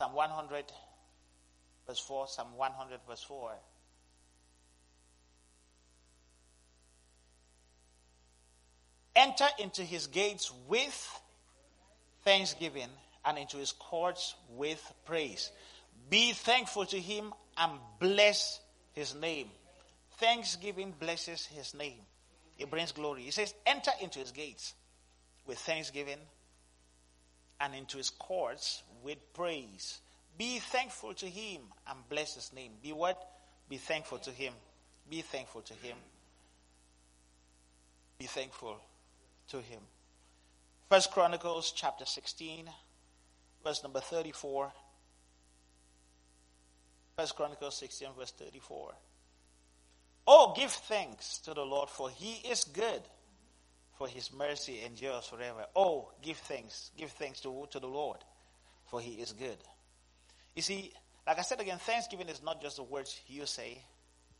[0.00, 0.64] Psalm 100,
[1.86, 3.52] verse 4, Psalm 100, verse 4.
[9.18, 11.20] Enter into his gates with
[12.22, 12.86] thanksgiving
[13.24, 15.50] and into his courts with praise.
[16.08, 18.60] Be thankful to him and bless
[18.92, 19.48] his name.
[20.18, 21.98] Thanksgiving blesses his name.
[22.60, 23.22] It brings glory.
[23.22, 24.74] He says, enter into his gates
[25.48, 26.18] with thanksgiving
[27.60, 29.98] and into his courts with praise.
[30.38, 32.70] Be thankful to him and bless his name.
[32.80, 33.20] Be what?
[33.68, 34.52] Be thankful to him.
[35.10, 35.96] Be thankful to him.
[38.20, 38.76] Be thankful
[39.48, 39.80] to him.
[40.88, 42.68] First Chronicles chapter 16,
[43.64, 44.72] verse number 34.
[47.16, 48.92] First Chronicles 16, verse 34.
[50.26, 53.02] Oh, give thanks to the Lord, for he is good,
[53.98, 55.64] for his mercy endures forever.
[55.74, 56.90] Oh, give thanks.
[56.96, 58.18] Give thanks to, to the Lord,
[58.86, 59.58] for he is good.
[60.54, 60.92] You see,
[61.26, 63.82] like I said again, thanksgiving is not just the words you say,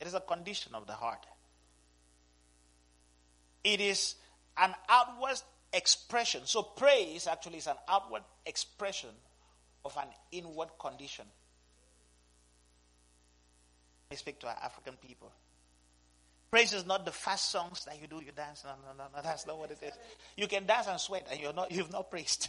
[0.01, 1.27] it is a condition of the heart.
[3.65, 4.15] It is
[4.61, 5.41] an outward
[5.73, 6.43] expression.
[6.45, 9.11] So, praise actually is an outward expression
[9.85, 11.25] of an inward condition.
[14.11, 15.31] I speak to our African people.
[16.51, 18.65] Praise is not the fast songs that you do, you dance.
[18.65, 19.93] No, no, no, no, that's not what it is.
[20.37, 22.49] You can dance and sweat and you're not, you've not praised.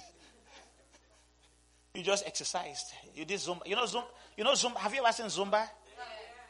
[1.93, 2.93] you just exercised.
[3.13, 3.67] You did Zumba.
[3.67, 4.05] You know Zumba?
[4.37, 4.77] You know Zumba?
[4.77, 5.67] Have you ever seen Zumba?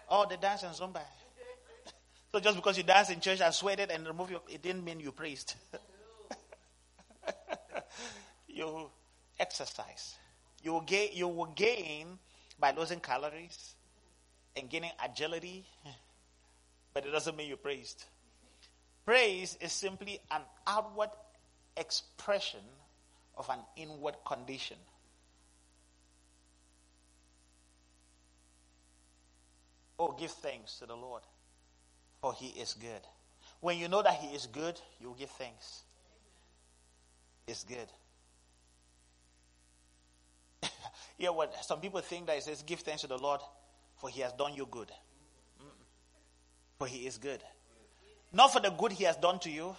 [0.10, 1.02] Oh, the dance in Zumba.
[2.32, 5.00] So just because you dance in church and sweated and remove your, it didn't mean
[5.00, 5.56] you praised.
[8.48, 8.90] you
[9.40, 10.16] exercise.
[10.62, 12.20] You will gain, you will gain
[12.60, 13.76] by losing calories
[14.56, 15.66] and gaining agility
[16.94, 18.06] but it doesn't mean you praised.
[19.06, 21.10] Praise is simply an outward
[21.78, 22.60] expression
[23.38, 24.78] of an inward condition.
[29.98, 31.24] Oh, give thanks to the Lord,
[32.22, 33.02] for he is good.
[33.60, 35.84] When you know that he is good, you give thanks.
[37.48, 37.88] It's good.
[41.18, 43.42] yeah, what some people think that it says give thanks to the Lord,
[43.98, 44.92] for he has done you good
[46.80, 47.44] for he is good.
[48.32, 49.76] Not for the good he has done to you,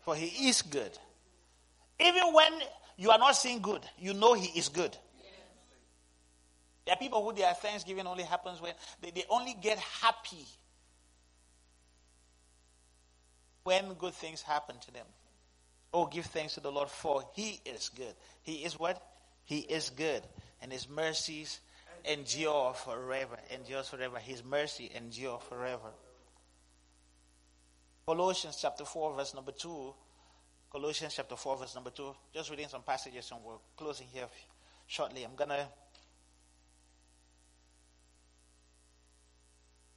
[0.00, 0.98] for he is good.
[2.00, 2.52] Even when
[2.96, 4.96] you are not seeing good, you know he is good.
[6.86, 10.46] There are people who their thanksgiving only happens when they, they only get happy
[13.64, 15.06] when good things happen to them.
[15.92, 18.14] Oh, give thanks to the Lord, for he is good.
[18.42, 19.02] He is what?
[19.44, 20.22] He is good.
[20.60, 21.60] And his mercies
[22.04, 23.36] endure forever.
[23.52, 24.18] Endures forever.
[24.18, 25.92] His mercy endure forever.
[28.06, 29.94] Colossians chapter 4, verse number 2.
[30.70, 32.14] Colossians chapter 4, verse number 2.
[32.34, 34.26] Just reading some passages and we're closing here
[34.86, 35.24] shortly.
[35.24, 35.66] I'm going to.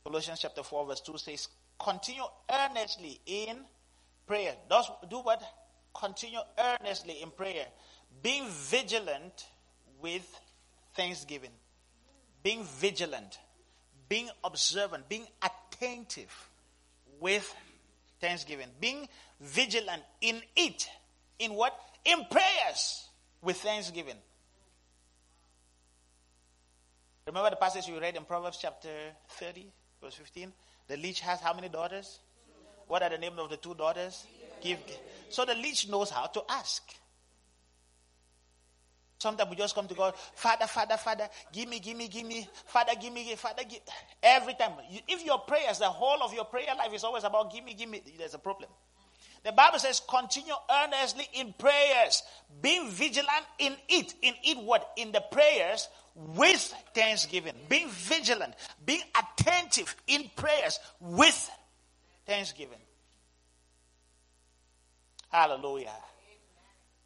[0.06, 1.50] Colossians chapter 4, verse 2 says,
[1.80, 3.58] Continue earnestly in
[4.26, 4.56] prayer.
[5.10, 5.42] Do what?
[5.94, 7.66] Continue earnestly in prayer.
[8.22, 9.46] Being vigilant
[10.02, 10.28] with
[10.96, 11.52] thanksgiving.
[12.44, 13.40] Being vigilant.
[14.10, 15.08] Being observant.
[15.08, 16.50] Being attentive
[17.20, 17.54] with
[18.20, 18.68] thanksgiving.
[18.80, 19.08] Being
[19.40, 20.90] vigilant in it.
[21.40, 21.80] In what?
[22.06, 23.08] In prayers
[23.42, 24.16] with thanksgiving.
[27.28, 28.90] Remember the passage we read in Proverbs chapter
[29.30, 29.66] 30,
[30.02, 30.54] verse 15?
[30.88, 32.20] The leech has how many daughters?
[32.88, 34.26] What are the names of the two daughters?
[34.62, 34.80] Give.
[35.30, 36.84] So the leech knows how to ask.
[39.20, 42.48] Sometimes we just come to God, Father, Father, Father, give me, give me, give me,
[42.68, 43.80] Father, give me, Father, give.
[44.22, 44.74] Every time.
[45.08, 47.90] If your prayers, the whole of your prayer life is always about give me, give
[47.90, 48.70] me, there's a problem.
[49.44, 52.22] The Bible says, continue earnestly in prayers,
[52.62, 54.14] being vigilant in it.
[54.22, 54.92] In it, what?
[54.98, 55.88] In the prayers
[56.18, 57.54] with thanksgiving.
[57.70, 58.54] Being vigilant,
[58.86, 61.50] being attentive in prayers with
[62.26, 62.80] thanksgiving.
[65.30, 65.94] Hallelujah.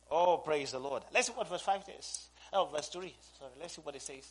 [0.09, 1.03] Oh, praise the Lord.
[1.13, 2.27] Let's see what verse 5 says.
[2.53, 3.13] Oh, verse 3.
[3.39, 4.27] Sorry, let's see what it says.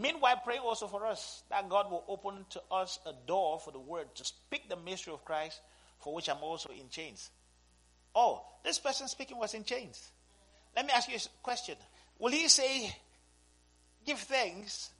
[0.00, 3.80] Meanwhile, pray also for us that God will open to us a door for the
[3.80, 5.60] word to speak the mystery of Christ,
[5.98, 7.30] for which I'm also in chains.
[8.14, 10.10] Oh, this person speaking was in chains.
[10.76, 11.74] Let me ask you a question.
[12.18, 12.94] Will he say,
[14.08, 14.90] give thanks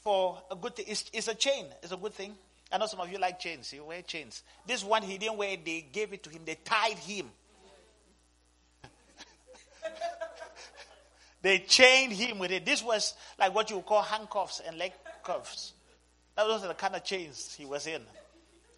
[0.00, 0.84] for a good thing?
[0.88, 2.34] It's, it's a chain, it's a good thing.
[2.70, 3.72] I know some of you like chains.
[3.72, 4.44] You wear chains.
[4.66, 7.26] This one he didn't wear, they gave it to him, they tied him.
[11.42, 12.64] They chained him with it.
[12.64, 14.92] This was like what you call handcuffs and leg
[15.24, 15.72] cuffs.
[16.36, 18.00] That was the kind of chains he was in.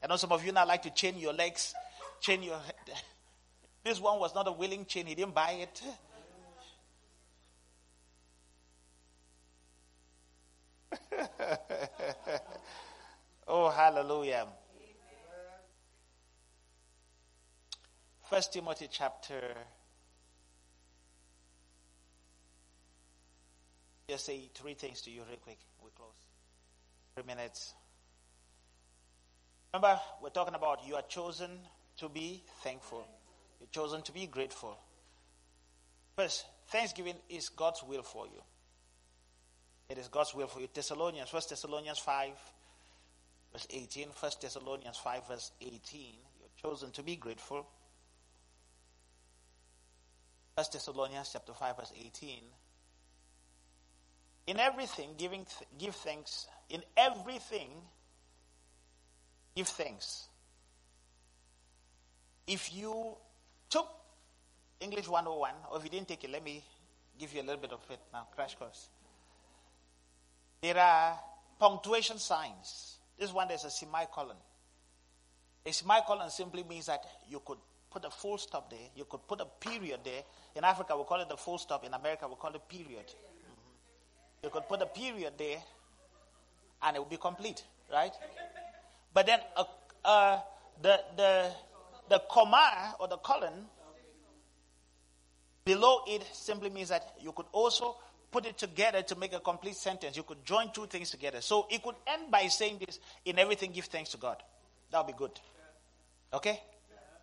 [0.03, 1.75] I know some of you now like to chain your legs,
[2.21, 2.59] chain your.
[3.85, 5.83] This one was not a willing chain, he didn't buy it.
[13.49, 14.47] oh, hallelujah.
[18.29, 19.41] First Timothy chapter
[24.09, 25.59] Just say three things to you real quick.
[25.83, 26.11] We close.
[27.15, 27.75] Three minutes.
[29.73, 31.51] Remember, we're talking about you are chosen
[31.99, 33.07] to be thankful.
[33.61, 34.77] You're chosen to be grateful.
[36.17, 38.43] First, thanksgiving is God's will for you.
[39.89, 40.69] It is God's will for you.
[40.73, 42.31] Thessalonians, First Thessalonians 5,
[43.53, 44.09] verse 18.
[44.13, 46.15] First Thessalonians 5, verse 18.
[46.41, 47.67] You're chosen to be grateful.
[50.57, 52.41] First Thessalonians chapter 5, verse 18.
[54.47, 55.47] In everything, giving
[55.79, 56.47] give thanks.
[56.71, 57.71] In everything,
[59.57, 60.29] give thanks.
[62.47, 63.17] If you
[63.71, 63.89] took
[64.81, 66.63] English 101, or if you didn't take it, let me
[67.19, 68.89] give you a little bit of it now, crash course.
[70.65, 71.21] There are
[71.59, 72.97] punctuation signs.
[73.19, 74.37] This one there's a semicolon.
[75.67, 77.59] A semicolon simply means that you could
[77.91, 80.23] put a full stop there, you could put a period there.
[80.57, 81.85] In Africa, we call it the full stop.
[81.85, 83.05] In America, we call it period.
[84.43, 85.59] You could put a period there
[86.83, 87.63] and it would be complete,
[87.93, 88.15] right?
[89.13, 89.65] But then uh,
[90.03, 90.41] uh,
[90.81, 91.51] the, the,
[92.09, 93.67] the comma or the colon
[95.67, 97.97] below it simply means that you could also
[98.35, 100.17] put it together to make a complete sentence.
[100.17, 101.41] You could join two things together.
[101.41, 104.43] So it could end by saying this in everything give thanks to God.
[104.91, 105.31] That would be good.
[106.33, 106.61] Okay?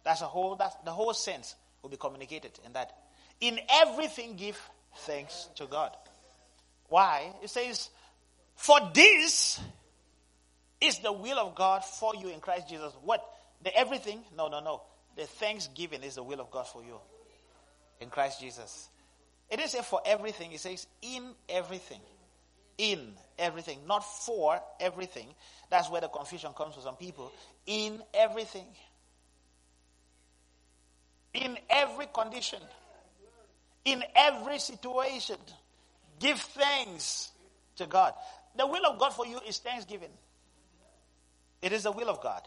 [0.05, 2.95] That's a whole that's the whole sense will be communicated in that.
[3.41, 4.57] In everything give
[4.99, 5.91] thanks to God.
[6.87, 7.33] Why?
[7.43, 7.89] It says,
[8.55, 9.59] For this
[10.79, 12.93] is the will of God for you in Christ Jesus.
[13.03, 13.21] What?
[13.63, 14.21] The everything?
[14.37, 14.81] No, no, no.
[15.17, 16.95] The thanksgiving is the will of God for you
[17.99, 18.87] in Christ Jesus.
[19.51, 21.99] It didn't say for everything, it says in everything.
[22.77, 25.27] In everything, not for everything.
[25.69, 27.31] That's where the confusion comes for some people.
[27.67, 28.65] In everything.
[31.33, 32.59] In every condition.
[33.83, 35.37] In every situation.
[36.19, 37.31] Give thanks
[37.75, 38.13] to God.
[38.57, 40.11] The will of God for you is thanksgiving.
[41.61, 42.41] It is the will of God.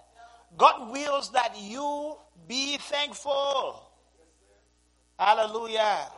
[0.57, 2.17] God wills that you
[2.49, 3.91] be thankful.
[5.19, 6.09] Hallelujah.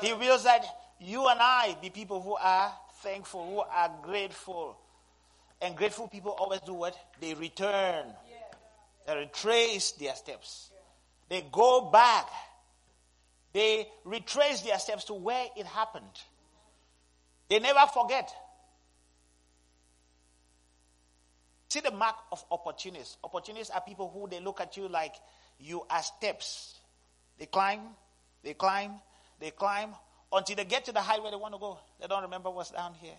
[0.00, 0.64] He wills that
[1.00, 2.72] you and I be people who are
[3.02, 4.76] thankful, who are grateful.
[5.60, 6.96] And grateful people always do what?
[7.20, 8.06] They return.
[9.06, 10.70] They retrace their steps.
[11.28, 12.28] They go back.
[13.52, 16.04] They retrace their steps to where it happened.
[17.48, 18.30] They never forget.
[21.68, 23.16] See the mark of opportunists.
[23.24, 25.14] Opportunists are people who they look at you like
[25.58, 26.74] you are steps.
[27.38, 27.80] They climb,
[28.42, 28.92] they climb,
[29.40, 29.94] they climb
[30.32, 31.78] until they get to the height where they want to go.
[32.00, 33.14] They don't remember what's down here.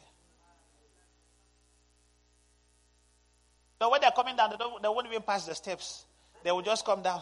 [3.79, 6.05] So when they're coming down, they, don't, they won't even pass the steps.
[6.43, 7.21] They will just come down.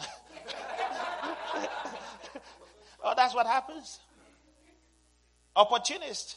[3.04, 4.00] oh, that's what happens.
[5.54, 6.36] Opportunist.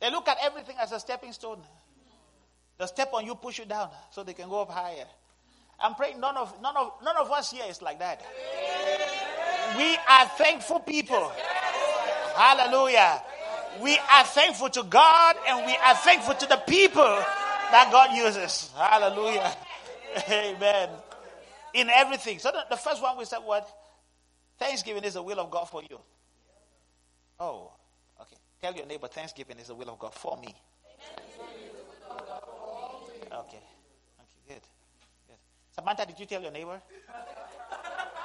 [0.00, 1.60] They look at everything as a stepping stone.
[2.78, 5.06] The step on you push you down so they can go up higher.
[5.78, 8.22] I'm praying none of none of none of us here is like that.
[9.76, 11.32] We are thankful people.
[12.36, 13.22] Hallelujah.
[13.82, 18.70] We are thankful to God and we are thankful to the people that God uses.
[18.76, 19.54] Hallelujah.
[20.30, 20.90] Amen.
[21.74, 22.38] In everything.
[22.38, 23.68] So the, first one we said what?
[24.58, 25.98] Thanksgiving is the will of God for you.
[27.40, 27.72] Oh,
[28.20, 28.36] okay.
[28.60, 30.54] Tell your neighbor, Thanksgiving is the will of God for me.
[33.32, 33.32] Okay.
[33.32, 33.62] Okay,
[34.46, 34.60] good.
[35.26, 35.36] Good.
[35.74, 36.80] Samantha, did you tell your neighbor?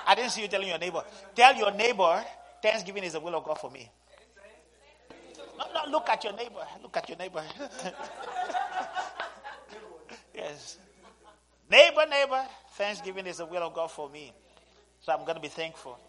[0.08, 1.04] I didn't see you telling your neighbor.
[1.36, 2.24] Tell your neighbor,
[2.62, 3.90] Thanksgiving is the will of God for me.
[5.58, 6.66] No, no, look at your neighbor.
[6.82, 7.44] Look at your neighbor.
[10.36, 10.78] yes.
[11.70, 12.44] Neighbor, neighbor,
[12.74, 14.32] Thanksgiving is the will of God for me.
[15.02, 16.00] So I'm going to be thankful.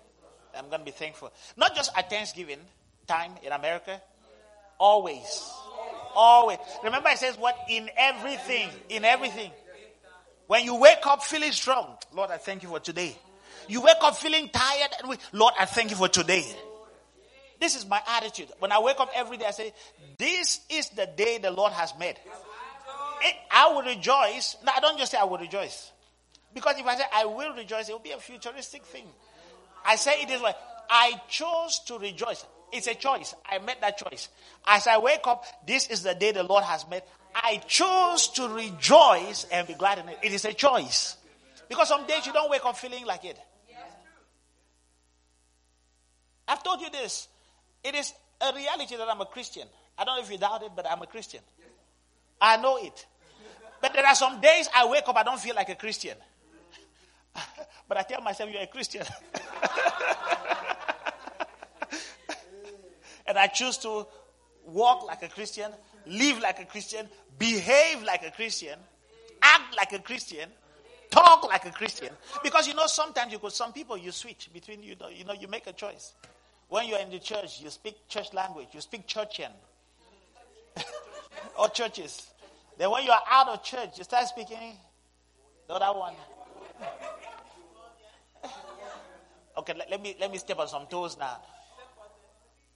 [0.56, 1.32] I'm going to be thankful.
[1.56, 2.60] Not just at Thanksgiving
[3.06, 4.00] time in America,
[4.78, 5.50] Always.
[6.14, 6.58] Always.
[6.84, 7.56] Remember, it says what?
[7.68, 8.70] In everything.
[8.88, 9.50] In everything.
[10.46, 13.16] When you wake up feeling strong, Lord, I thank you for today.
[13.68, 16.44] You wake up feeling tired, and we, Lord, I thank you for today.
[17.60, 18.48] This is my attitude.
[18.58, 19.72] When I wake up every day, I say,
[20.16, 22.16] This is the day the Lord has made.
[23.20, 24.56] It, I will rejoice.
[24.64, 25.92] No, I don't just say I will rejoice.
[26.54, 29.06] Because if I say I will rejoice, it will be a futuristic thing.
[29.84, 30.52] I say it this way
[30.88, 32.44] I chose to rejoice.
[32.72, 33.34] It's a choice.
[33.48, 34.28] I made that choice.
[34.66, 37.02] As I wake up, this is the day the Lord has made.
[37.34, 40.18] I chose to rejoice and be glad in it.
[40.22, 41.16] It is a choice.
[41.68, 43.38] Because some days you don't wake up feeling like it.
[46.48, 47.28] I've told you this.
[47.84, 49.68] It is a reality that I'm a Christian.
[49.96, 51.40] I don't know if you doubt it, but I'm a Christian.
[52.40, 53.06] I know it.
[53.80, 56.16] But there are some days I wake up, I don't feel like a Christian.
[57.88, 59.02] but I tell myself, you're a Christian.
[63.26, 64.06] and I choose to
[64.64, 65.70] walk like a Christian,
[66.06, 68.78] live like a Christian, behave like a Christian,
[69.42, 70.48] act like a Christian,
[71.10, 72.10] talk like a Christian.
[72.42, 75.34] Because you know, sometimes you could, some people you switch between, you know, you know,
[75.34, 76.14] you make a choice.
[76.68, 79.50] When you're in the church, you speak church language, you speak churchian
[81.58, 82.28] or churches.
[82.76, 84.76] Then when you are out of church, you start speaking
[85.66, 86.14] the other one.
[89.58, 91.38] Okay, let, let, me let me step on some toes now.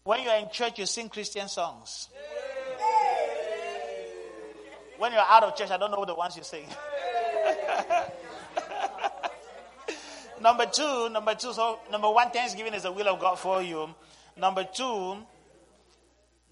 [0.03, 2.09] When you are in church, you sing Christian songs.
[4.99, 6.67] When you're out of church, I don't know what the ones you sing.
[10.43, 13.95] number two, number two, so number one, Thanksgiving is the will of God for you.
[14.37, 15.17] Number two,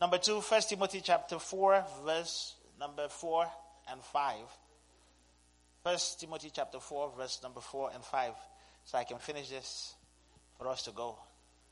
[0.00, 3.46] number two, First Timothy chapter four, verse number four
[3.90, 4.44] and five.
[5.82, 8.32] First Timothy chapter four, verse number four and five.
[8.84, 9.94] So I can finish this
[10.58, 11.18] for us to go.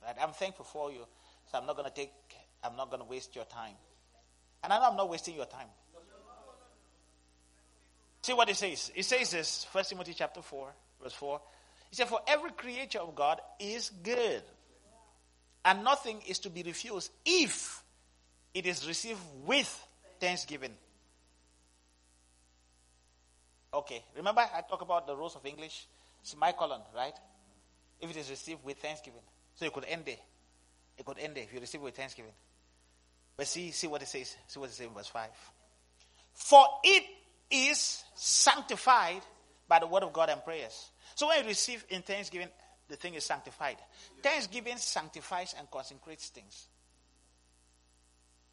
[0.05, 0.17] Right?
[0.21, 1.07] I'm thankful for you.
[1.51, 2.13] So I'm not going to take,
[2.63, 3.75] I'm not going to waste your time.
[4.63, 5.69] And I know I'm not wasting your time.
[8.23, 8.91] See what it says.
[8.95, 10.69] It says this, First Timothy chapter 4,
[11.03, 11.41] verse 4.
[11.91, 14.43] He said, For every creature of God is good,
[15.65, 17.83] and nothing is to be refused if
[18.55, 19.87] it is received with
[20.21, 20.73] thanksgiving.
[23.73, 25.87] Okay, remember I talked about the rules of English?
[26.23, 27.15] Semicolon, right?
[28.01, 29.21] If it is received with thanksgiving.
[29.55, 30.17] So you could end there.
[30.97, 32.33] It could end there if you receive with thanksgiving.
[33.37, 34.37] But see, see what it says.
[34.47, 35.29] See what it says in verse 5.
[36.35, 37.05] For it
[37.51, 39.23] is sanctified
[39.69, 40.91] by the word of God and prayers.
[41.19, 42.47] So when you receive in thanksgiving,
[42.89, 43.79] the thing is sanctified.
[44.23, 46.69] Thanksgiving sanctifies and consecrates things.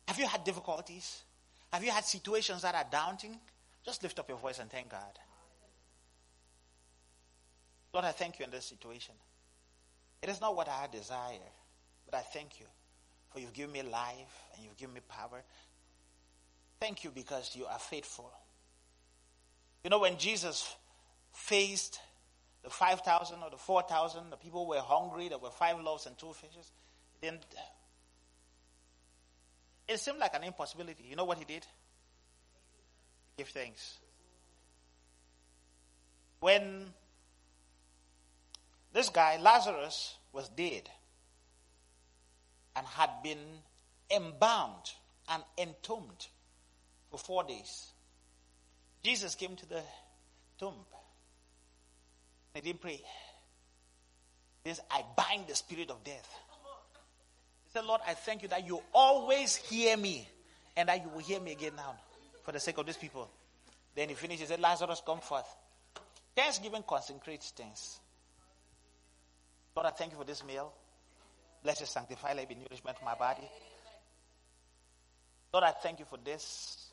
[0.07, 1.22] Have you had difficulties?
[1.72, 3.38] Have you had situations that are daunting?
[3.86, 5.20] Just lift up your voice and thank God.
[7.93, 9.13] Lord, I thank you in this situation.
[10.24, 11.38] It is not what I desire,
[12.09, 12.66] but I thank you
[13.30, 15.43] for you've given me life and you've given me power.
[16.80, 18.32] Thank you because you are faithful.
[19.84, 20.76] You know, when Jesus
[21.32, 21.99] faced
[22.66, 26.34] the 5,000 or the 4,000, the people were hungry, there were five loaves and two
[26.34, 26.72] fishes,
[27.22, 27.38] then
[29.88, 31.03] it seemed like an impossibility.
[31.07, 31.63] You know what he did?
[33.38, 33.99] Give thanks.
[36.39, 36.91] When
[38.93, 40.89] this guy, Lazarus, was dead
[42.76, 43.38] and had been
[44.09, 44.89] embalmed
[45.30, 46.28] and entombed
[47.11, 47.91] for four days.
[49.03, 49.84] Jesus came to the
[50.57, 50.74] tomb.
[52.55, 53.01] He didn't pray.
[54.65, 56.27] Says, I bind the spirit of death.
[57.65, 60.27] He said, Lord, I thank you that you always hear me
[60.75, 61.95] and that you will hear me again now
[62.43, 63.29] for the sake of these people.
[63.93, 64.41] Then he finished.
[64.41, 65.47] He said, Lazarus, come forth.
[66.35, 67.99] Thanksgiving consecrates things.
[69.75, 70.71] Lord, I thank you for this meal.
[71.61, 73.49] Bless it, sanctify, let it be nourishment for my body.
[75.53, 76.91] Lord, I thank you for this.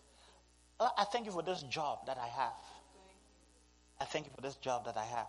[0.81, 2.53] I thank you for this job that I have.
[4.01, 5.29] I thank you for this job that I have.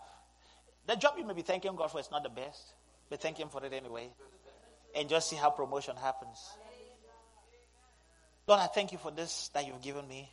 [0.86, 2.74] The job you may be thanking God for is not the best,
[3.08, 4.08] but thank Him for it anyway.
[4.94, 6.38] And just see how promotion happens.
[8.46, 10.30] Lord, I thank you for this that you've given me.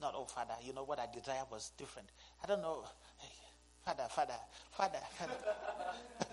[0.00, 2.08] Not, oh, Father, you know what I desire was different.
[2.44, 2.84] I don't know.
[3.84, 4.34] Father, Father,
[4.72, 5.32] Father, Father.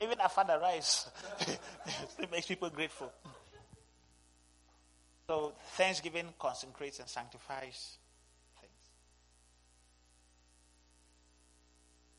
[0.00, 1.08] Even a father rise.
[2.18, 3.10] it makes people grateful.
[5.26, 7.96] So thanksgiving consecrates and sanctifies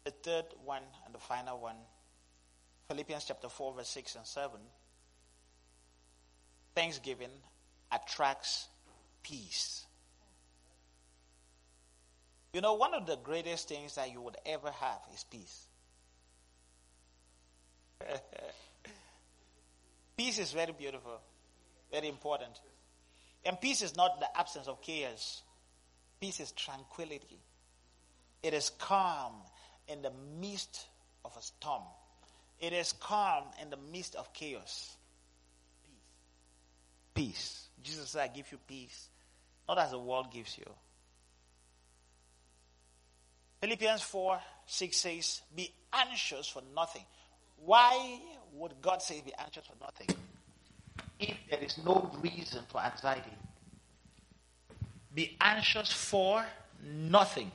[0.08, 1.76] The third one and the final one,
[2.88, 4.52] Philippians chapter 4, verse 6 and 7.
[6.74, 7.32] Thanksgiving
[7.92, 8.70] attracts
[9.22, 9.86] peace.
[12.54, 15.68] You know, one of the greatest things that you would ever have is peace.
[20.18, 21.20] peace is very beautiful,
[21.92, 22.58] very important.
[23.44, 25.42] And peace is not the absence of chaos,
[26.22, 27.42] peace is tranquility.
[28.42, 29.34] It is calm
[29.88, 30.88] in the midst
[31.24, 31.84] of a storm,
[32.60, 34.96] it is calm in the midst of chaos.
[37.14, 37.34] Peace.
[37.34, 37.64] Peace.
[37.84, 39.10] Jesus said, I give you peace,
[39.68, 40.66] not as the world gives you.
[43.62, 47.04] Philippians 4 6 says, Be anxious for nothing.
[47.58, 48.20] Why
[48.54, 50.16] would God say be anxious for nothing?
[51.20, 53.32] If there is no reason for anxiety.
[55.14, 56.46] Be anxious for
[56.84, 57.52] nothing.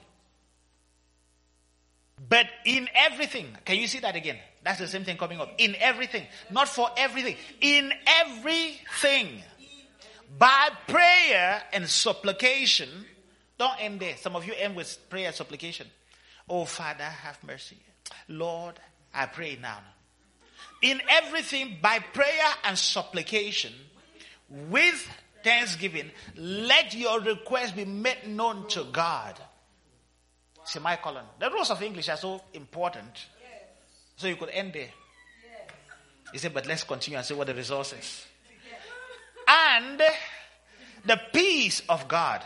[2.28, 4.36] But in everything, can you see that again?
[4.62, 5.50] That's the same thing coming up.
[5.58, 7.36] In everything, not for everything.
[7.60, 9.42] In everything,
[10.38, 12.88] by prayer and supplication
[13.58, 14.16] don't end there.
[14.16, 15.86] Some of you end with prayer and supplication.
[16.48, 17.76] Oh, Father, have mercy.
[18.28, 18.74] Lord,
[19.14, 19.78] I pray now.
[20.82, 23.72] In everything, by prayer and supplication,
[24.48, 25.08] with
[25.44, 29.38] thanksgiving, let your request be made known to God.
[30.64, 31.24] Semicolon.
[31.38, 33.26] The rules of English are so important.
[34.16, 34.90] So you could end there.
[36.32, 38.26] He said, but let's continue and see what the result is.
[39.46, 40.00] And
[41.04, 42.42] the peace of God.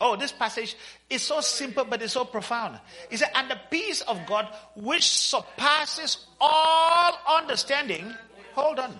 [0.00, 0.76] Oh, this passage
[1.08, 2.80] is so simple, but it's so profound.
[3.10, 8.14] He said, and the peace of God, which surpasses all understanding.
[8.54, 8.98] Hold on.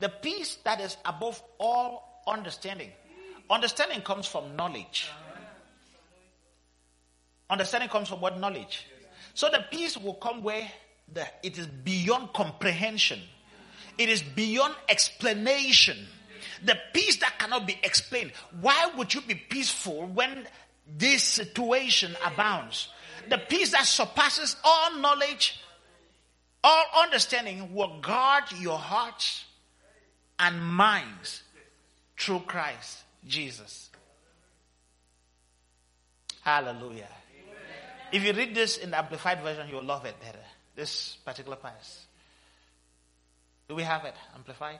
[0.00, 2.90] The peace that is above all understanding.
[3.50, 5.10] Understanding comes from knowledge.
[7.50, 8.86] Understanding comes from what knowledge?
[9.34, 10.70] So the peace will come where
[11.12, 13.20] the, it is beyond comprehension.
[13.96, 15.96] It is beyond explanation.
[16.64, 18.32] The peace that cannot be explained.
[18.60, 20.46] Why would you be peaceful when
[20.96, 22.88] this situation abounds?
[23.28, 25.60] The peace that surpasses all knowledge,
[26.64, 29.44] all understanding will guard your hearts
[30.38, 31.42] and minds
[32.16, 33.90] through Christ Jesus.
[36.42, 37.08] Hallelujah.
[38.10, 40.44] If you read this in the Amplified Version, you'll love it better.
[40.74, 42.06] This particular pass.
[43.68, 44.78] Do we have it amplified?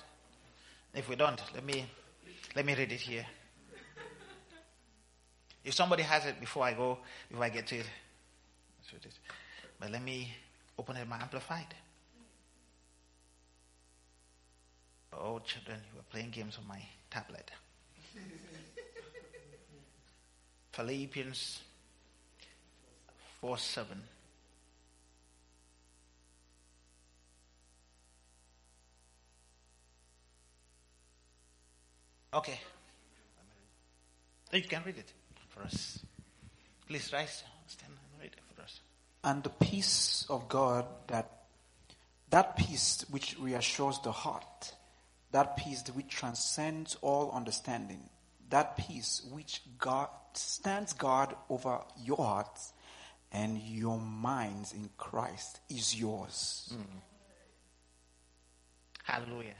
[0.95, 1.85] If we don't, let me
[2.57, 3.27] let me read it here.
[5.65, 6.99] If somebody has it before I go,
[7.29, 7.87] before I get to it,
[9.79, 10.33] but let me
[10.79, 11.75] open it my amplified.
[15.13, 17.51] Oh, children, you are playing games on my tablet.
[20.73, 21.61] Philippians
[23.41, 24.03] 4 7.
[32.35, 32.61] Okay.
[34.53, 35.13] You can read it
[35.49, 36.01] for us.
[36.87, 38.81] Please rise, stand and read it for us.
[39.25, 41.31] And the peace of God that
[42.31, 44.75] that peace which reassures the heart,
[45.33, 48.09] that peace which transcends all understanding,
[48.51, 52.73] that peace which God stands guard over your hearts
[53.33, 56.73] and your minds in Christ is yours.
[56.75, 57.01] Mm.
[59.05, 59.55] Hallelujah.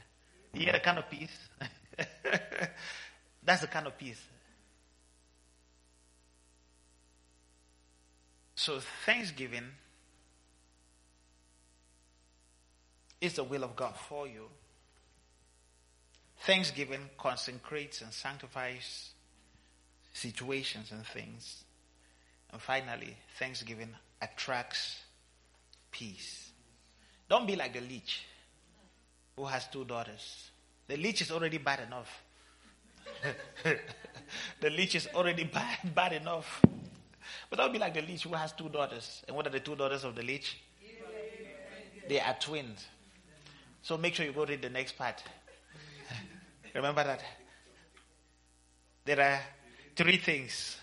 [0.53, 1.37] You get a kind of peace.
[3.43, 4.21] That's the kind of peace.
[8.55, 9.63] So, Thanksgiving
[13.21, 14.45] is the will of God for you.
[16.41, 19.11] Thanksgiving consecrates and sanctifies
[20.13, 21.63] situations and things.
[22.51, 24.99] And finally, Thanksgiving attracts
[25.91, 26.51] peace.
[27.29, 28.25] Don't be like the leech
[29.35, 30.49] who has two daughters.
[30.87, 32.23] The leech is already bad enough.
[34.61, 36.61] the leech is already bad, bad enough.
[37.49, 39.23] But don't be like the leech who has two daughters.
[39.27, 40.57] And what are the two daughters of the leech?
[42.07, 42.87] They are twins.
[43.83, 45.23] So make sure you go read the next part.
[46.73, 47.23] Remember that.
[49.05, 49.39] There are
[49.95, 50.77] three things.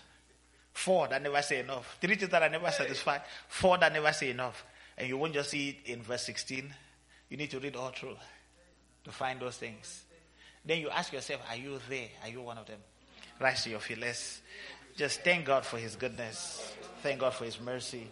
[0.77, 1.97] Four that never say enough.
[1.99, 3.21] Three things that are never satisfied.
[3.47, 4.63] Four that never say enough.
[4.95, 6.71] And you won't just see it in verse 16.
[7.29, 8.15] You need to read all through
[9.03, 10.03] to find those things.
[10.63, 12.09] Then you ask yourself, are you there?
[12.21, 12.77] Are you one of them?
[13.39, 13.97] Rise to your feet.
[13.97, 14.39] Let's
[14.95, 16.71] just thank God for His goodness.
[17.01, 18.07] Thank God for His mercy.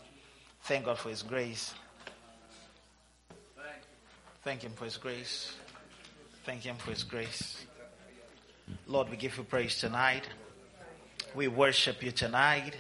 [0.64, 1.72] Thank God for His grace.
[4.44, 5.54] Thank Him for His grace.
[6.46, 7.64] Thank Him for His grace.
[8.88, 10.28] Lord, we give you praise tonight.
[11.36, 12.78] We worship you tonight.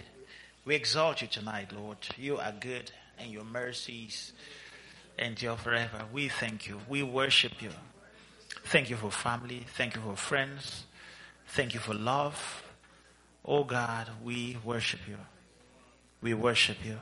[0.63, 1.97] We exalt you tonight, Lord.
[2.17, 2.89] You are good
[3.19, 4.31] and your mercies
[5.19, 6.05] endure forever.
[6.13, 6.79] We thank you.
[6.87, 7.71] We worship you.
[8.63, 9.65] Thank you for family.
[9.75, 10.85] Thank you for friends.
[11.47, 12.63] Thank you for love.
[13.43, 15.17] Oh God, we worship you.
[16.21, 16.97] We worship you.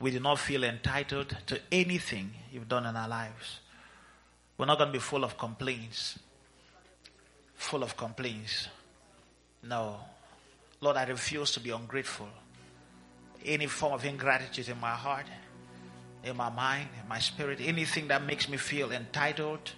[0.00, 3.58] We do not feel entitled to anything you've done in our lives.
[4.56, 6.20] We're not going to be full of complaints.
[7.56, 8.68] Full of complaints.
[9.62, 9.98] No.
[10.80, 12.28] Lord, I refuse to be ungrateful.
[13.44, 15.26] Any form of ingratitude in my heart,
[16.24, 19.72] in my mind, in my spirit, anything that makes me feel entitled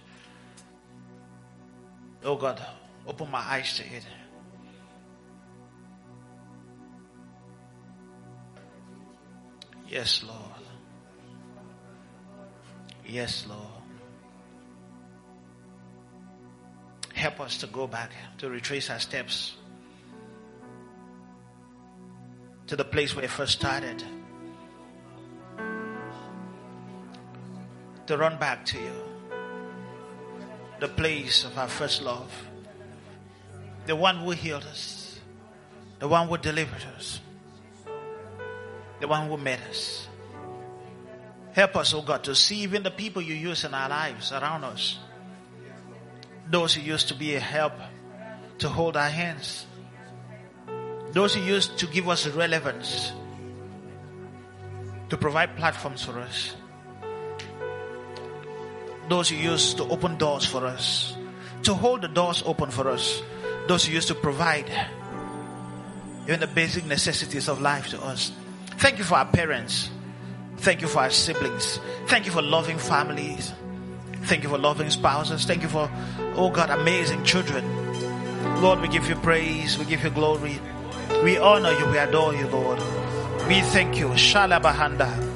[2.23, 2.61] Oh God,
[3.07, 4.05] open my eyes to it.
[9.87, 10.37] Yes, Lord.
[13.05, 13.61] Yes, Lord.
[17.13, 19.55] Help us to go back, to retrace our steps
[22.69, 24.03] to the place where it first started.
[28.05, 28.91] To run back to you
[30.79, 32.31] the place of our first love.
[33.87, 35.19] The one who healed us,
[35.97, 37.19] the one who delivered us,
[38.99, 40.07] the one who made us.
[41.53, 44.63] Help us, oh God, to see even the people you use in our lives around
[44.63, 44.99] us.
[46.47, 47.73] Those who used to be a help
[48.59, 49.65] to hold our hands.
[51.11, 53.13] Those who used to give us relevance.
[55.09, 56.55] to provide platforms for us.
[59.09, 61.15] Those you used to open doors for us,
[61.63, 63.21] to hold the doors open for us.
[63.67, 64.69] Those you used to provide
[66.25, 68.31] even the basic necessities of life to us.
[68.77, 69.89] Thank you for our parents.
[70.57, 71.79] Thank you for our siblings.
[72.05, 73.53] Thank you for loving families.
[74.23, 75.45] Thank you for loving spouses.
[75.45, 75.89] Thank you for,
[76.35, 77.65] oh God, amazing children.
[78.61, 79.79] Lord, we give you praise.
[79.79, 80.59] We give you glory.
[81.23, 81.85] We honor you.
[81.87, 82.79] We adore you, Lord.
[83.47, 84.09] We thank you.
[84.09, 85.27] Shalabahanda.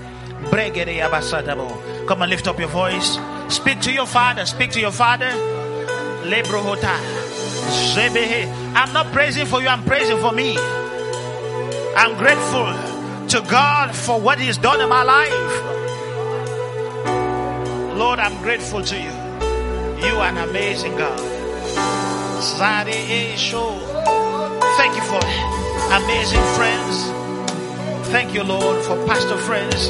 [2.08, 3.18] Come and lift up your voice.
[3.50, 4.46] Speak to your father.
[4.46, 5.30] Speak to your father.
[8.76, 9.68] I'm not praising for you.
[9.68, 10.58] I'm praising for me.
[11.96, 12.74] I'm grateful
[13.28, 15.74] to God for what He's done in my life.
[17.98, 19.12] Lord, I'm grateful to you.
[20.08, 21.20] You are an amazing God.
[24.78, 25.63] Thank you for
[25.94, 26.94] amazing friends.
[28.10, 29.90] Thank you, Lord, for pastor friends.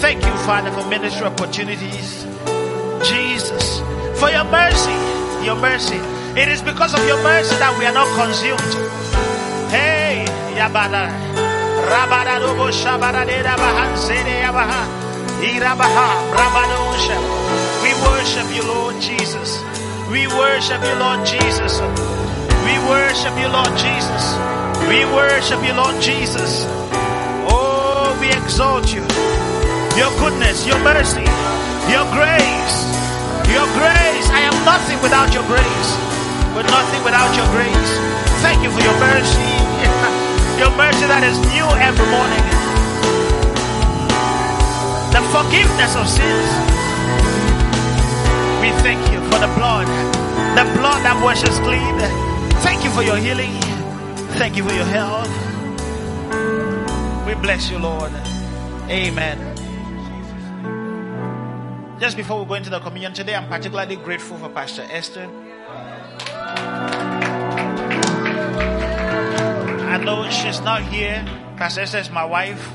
[0.00, 2.24] Thank you, Father, for ministry opportunities.
[3.02, 3.80] Jesus,
[4.20, 4.94] for your mercy,
[5.44, 5.98] your mercy.
[6.38, 8.74] It is because of your mercy that we are not consumed.
[9.70, 10.24] Hey,
[10.54, 11.10] Yabada.
[11.90, 14.86] Rabada Robo Shabada de Bahansede Yabaha.
[15.42, 16.08] Irabaha.
[17.82, 19.58] We worship you, Lord Jesus.
[20.10, 21.80] We worship you, Lord Jesus.
[22.64, 24.63] We worship you, Lord Jesus.
[24.88, 26.64] We worship you, Lord Jesus.
[27.48, 29.02] Oh, we exalt you.
[29.96, 31.24] Your goodness, your mercy,
[31.88, 32.76] your grace,
[33.48, 34.26] your grace.
[34.28, 35.90] I am nothing without your grace.
[36.52, 37.90] We're nothing without your grace.
[38.44, 39.50] Thank you for your mercy.
[40.60, 42.44] Your mercy that is new every morning.
[45.10, 46.50] The forgiveness of sins.
[48.62, 49.88] We thank you for the blood.
[50.54, 51.98] The blood that washes clean.
[52.62, 53.73] Thank you for your healing.
[54.36, 55.28] Thank you for your help.
[57.24, 58.10] We bless you, Lord.
[58.90, 59.38] Amen.
[62.00, 65.30] Just before we go into the communion today, I'm particularly grateful for Pastor Esther.
[69.86, 71.24] I know she's not here.
[71.56, 72.68] Pastor Esther is my wife.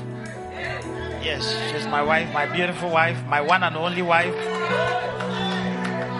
[1.22, 4.34] Yes, she's my wife, my beautiful wife, my one and only wife.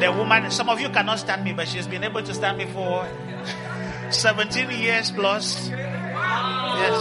[0.01, 2.67] The woman, some of you cannot stand me, but she's been able to stand me
[2.67, 3.09] for
[4.11, 5.69] 17 years plus.
[5.69, 6.97] Yes,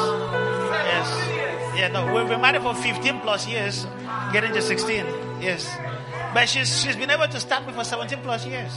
[0.71, 1.77] yes.
[1.77, 3.87] Yeah, no, we've been married for 15 plus years,
[4.31, 5.05] getting to 16.
[5.41, 5.69] Yes.
[6.33, 8.71] But she's, she's been able to stand me for 17 plus years.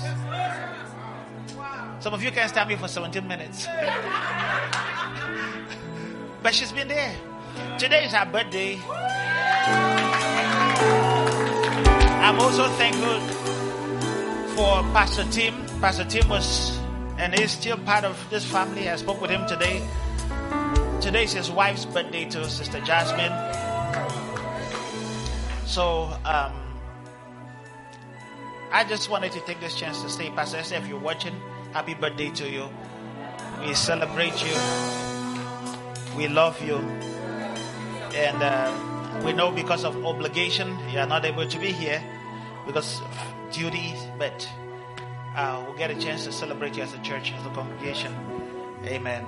[2.01, 3.67] Some of you can't stand me for 17 minutes.
[6.43, 7.15] but she's been there.
[7.79, 8.81] Today is her birthday.
[12.23, 13.21] I'm also thankful
[14.55, 15.55] for Pastor Tim.
[15.81, 16.82] Pastor Tim was
[17.23, 18.91] and is still part of this family.
[18.91, 19.81] I spoke with him today.
[21.01, 23.31] Today is his wife's birthday too, Sister Jasmine.
[25.65, 26.53] So um,
[28.73, 31.41] I just wanted to take this chance to say, Pastor if you're watching,
[31.73, 32.69] happy birthday to you.
[33.65, 34.57] We celebrate you.
[36.17, 36.79] We love you.
[38.19, 42.03] And uh, we know because of obligation, you are not able to be here
[42.67, 44.49] because of duty, but
[45.37, 48.15] uh, we'll get a chance to celebrate you as a church, as a congregation.
[48.85, 49.25] Amen.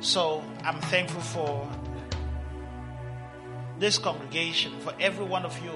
[0.00, 1.68] So I'm thankful for
[3.78, 5.72] this congregation, for every one of you.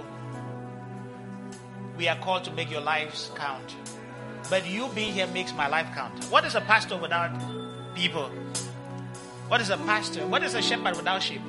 [1.96, 3.74] We are called to make your lives count.
[4.50, 6.24] But you being here makes my life count.
[6.26, 7.30] What is a pastor without
[7.94, 8.30] people?
[9.48, 10.26] What is a pastor?
[10.26, 11.40] What is a shepherd without sheep?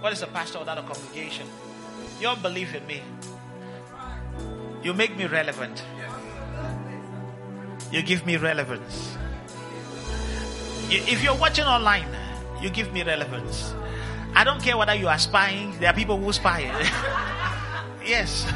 [0.00, 1.46] What is a pastor without a congregation?
[2.20, 3.02] Your belief in me.
[4.82, 5.82] You make me relevant.
[7.92, 9.16] You give me relevance.
[10.90, 12.08] If you're watching online,
[12.62, 13.74] you give me relevance.
[14.34, 15.78] I don't care whether you are spying.
[15.80, 16.60] There are people who spy.
[18.04, 18.46] yes,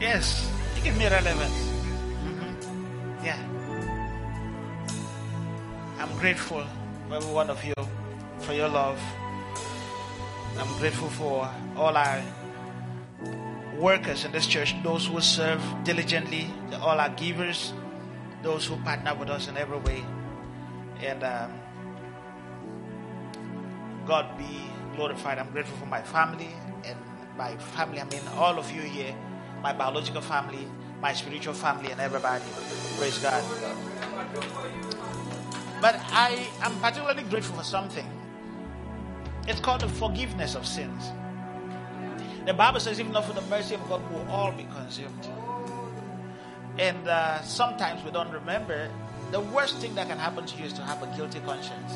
[0.00, 0.50] yes.
[0.76, 1.58] You give me relevance.
[3.24, 3.38] Yeah.
[5.98, 6.62] I'm grateful
[7.08, 7.74] for every one of you
[8.40, 9.00] for your love.
[10.58, 12.22] I'm grateful for all our
[13.78, 17.72] workers in this church, those who serve diligently, all our givers,
[18.42, 20.04] those who partner with us in every way.
[21.02, 21.52] And um,
[24.06, 25.38] God be glorified.
[25.38, 26.50] I'm grateful for my family,
[26.84, 26.96] and
[27.36, 29.14] by family, I mean all of you here,
[29.62, 30.66] my biological family,
[31.00, 32.44] my spiritual family, and everybody.
[32.98, 33.42] Praise God.
[35.80, 38.08] But I am particularly grateful for something.
[39.46, 41.10] It's called the forgiveness of sins.
[42.46, 45.28] The Bible says, if not for the mercy of God, we'll all be consumed.
[46.78, 48.90] And uh, sometimes we don't remember
[49.30, 51.92] the worst thing that can happen to you is to have a guilty conscience.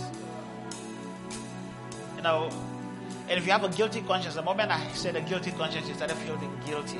[2.16, 2.50] You know,
[3.28, 5.94] And if you have a guilty conscience, the moment I said a guilty conscience, you
[5.94, 6.98] started feeling guilty.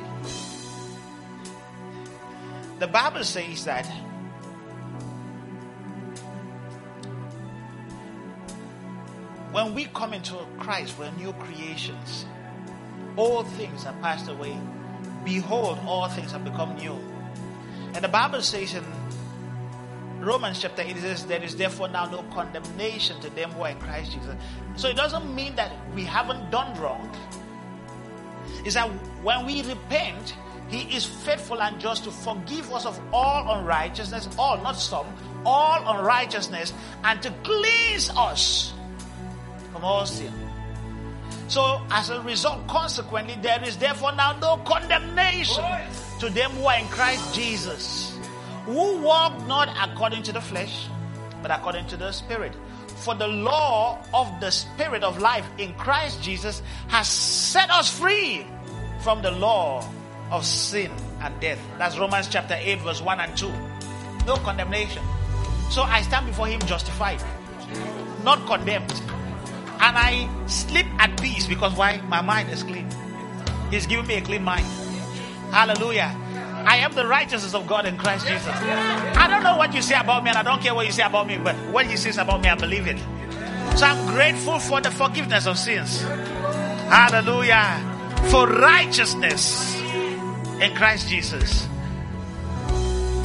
[2.78, 3.86] The Bible says that
[9.52, 12.26] when we come into Christ, we're new creations.
[13.18, 14.56] All things are passed away.
[15.24, 16.96] Behold, all things have become new.
[17.94, 18.84] And the Bible says in
[20.20, 23.70] Romans chapter 8, it says, There is therefore now no condemnation to them who are
[23.70, 24.36] in Christ Jesus.
[24.76, 27.12] So it doesn't mean that we haven't done wrong.
[28.64, 28.88] It's that
[29.24, 30.36] when we repent,
[30.68, 35.06] He is faithful and just to forgive us of all unrighteousness, all, not some,
[35.44, 38.72] all unrighteousness, and to cleanse us
[39.72, 40.47] from all sin.
[41.48, 45.64] So, as a result, consequently, there is therefore now no condemnation
[46.20, 48.18] to them who are in Christ Jesus,
[48.66, 50.88] who walk not according to the flesh,
[51.40, 52.52] but according to the Spirit.
[52.96, 58.46] For the law of the Spirit of life in Christ Jesus has set us free
[59.00, 59.88] from the law
[60.30, 60.90] of sin
[61.22, 61.60] and death.
[61.78, 63.50] That's Romans chapter 8, verse 1 and 2.
[64.26, 65.02] No condemnation.
[65.70, 67.22] So I stand before Him justified,
[68.22, 68.92] not condemned.
[69.80, 72.00] And I sleep at peace because why?
[72.08, 72.88] My mind is clean.
[73.70, 74.66] He's given me a clean mind.
[75.52, 76.14] Hallelujah.
[76.66, 78.46] I am the righteousness of God in Christ Jesus.
[78.46, 81.04] I don't know what you say about me, and I don't care what you say
[81.04, 82.98] about me, but what He says about me, I believe it.
[83.76, 86.02] So I'm grateful for the forgiveness of sins.
[86.02, 87.78] Hallelujah.
[88.30, 89.80] For righteousness
[90.60, 91.68] in Christ Jesus.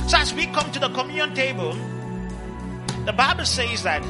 [0.08, 1.74] So as we come to the communion table,
[3.06, 4.04] the Bible says that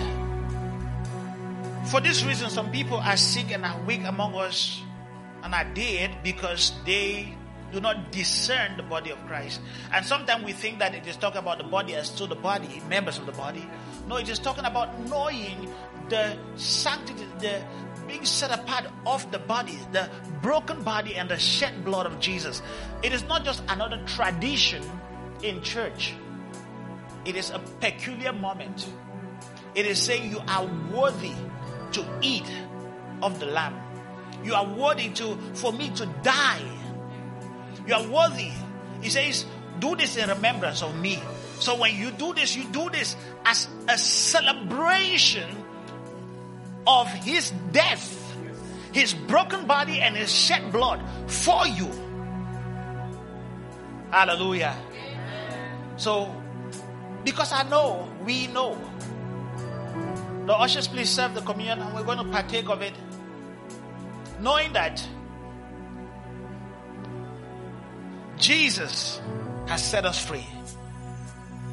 [1.86, 4.82] for this reason, some people are sick and are weak among us
[5.44, 7.36] and are dead because they
[7.72, 9.60] do not discern the body of Christ.
[9.92, 12.82] And sometimes we think that it is talking about the body as to the body,
[12.88, 13.68] members of the body.
[14.08, 15.74] No, it is talking about knowing
[16.10, 17.64] the sanctity, the
[18.08, 20.10] being set apart of the body, the
[20.42, 22.62] broken body and the shed blood of Jesus.
[23.02, 24.84] It is not just another tradition
[25.42, 26.14] in church.
[27.26, 28.88] It is a peculiar moment.
[29.74, 31.34] It is saying you are worthy
[31.94, 32.50] to eat
[33.22, 33.76] of the lamb.
[34.44, 36.62] You are worthy to for me to die.
[37.88, 38.52] You are worthy.
[39.02, 39.46] He says,
[39.80, 41.22] do this in remembrance of me.
[41.60, 43.16] So when you do this, you do this
[43.46, 45.50] as a celebration
[46.86, 48.36] of his death,
[48.92, 51.90] his broken body and his shed blood for you.
[54.12, 54.78] Hallelujah.
[55.98, 56.36] So,
[57.24, 58.78] because I know, we know.
[60.46, 62.94] The ushers, please serve the communion and we're going to partake of it.
[64.42, 65.06] Knowing that
[68.38, 69.22] Jesus
[69.68, 70.46] has set us free.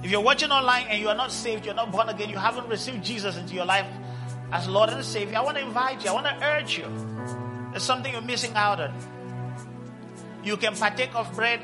[0.04, 2.68] If you're watching online and you are not saved, you're not born again, you haven't
[2.68, 3.86] received Jesus into your life
[4.52, 6.86] as Lord and Savior, I want to invite you, I want to urge you.
[7.70, 8.94] There's something you're missing out on.
[10.42, 11.60] You can partake of bread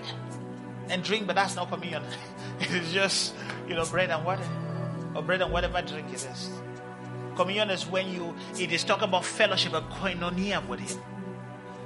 [0.89, 2.05] and drink, but that's not communion.
[2.61, 3.35] it is just,
[3.69, 4.47] you know, bread and water.
[5.15, 6.51] Or bread and whatever drink it is.
[7.37, 10.99] Communion is when you, it is talking about fellowship, a koinonia with Him.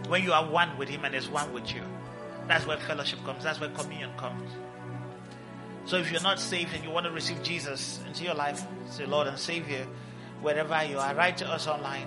[0.09, 1.82] When you are one with Him and is one with you.
[2.46, 3.44] That's where fellowship comes.
[3.44, 4.51] That's where communion comes.
[5.84, 9.07] So if you're not saved and you want to receive Jesus into your life, say
[9.07, 9.86] Lord and Savior,
[10.40, 12.07] wherever you are, write to us online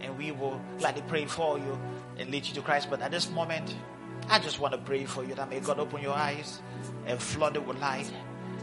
[0.00, 1.78] and we will gladly pray for you
[2.18, 2.88] and lead you to Christ.
[2.90, 3.74] But at this moment,
[4.28, 6.60] I just want to pray for you that may God open your eyes
[7.06, 8.10] and flood it with light,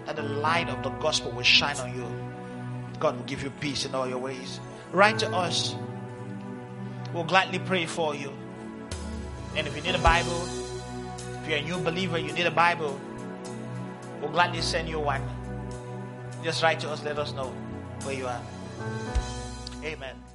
[0.06, 2.31] that the light of the gospel will shine on you.
[3.02, 4.60] God will give you peace in all your ways.
[4.94, 5.76] Write to us.
[7.14, 8.32] We'll gladly pray for you.
[9.58, 10.48] And if you need a Bible,
[11.42, 13.00] if you're a new believer, you need a Bible,
[14.22, 15.24] we'll gladly send you one.
[16.44, 17.50] Just write to us, let us know
[18.04, 18.42] where you are.
[19.84, 20.31] Amen.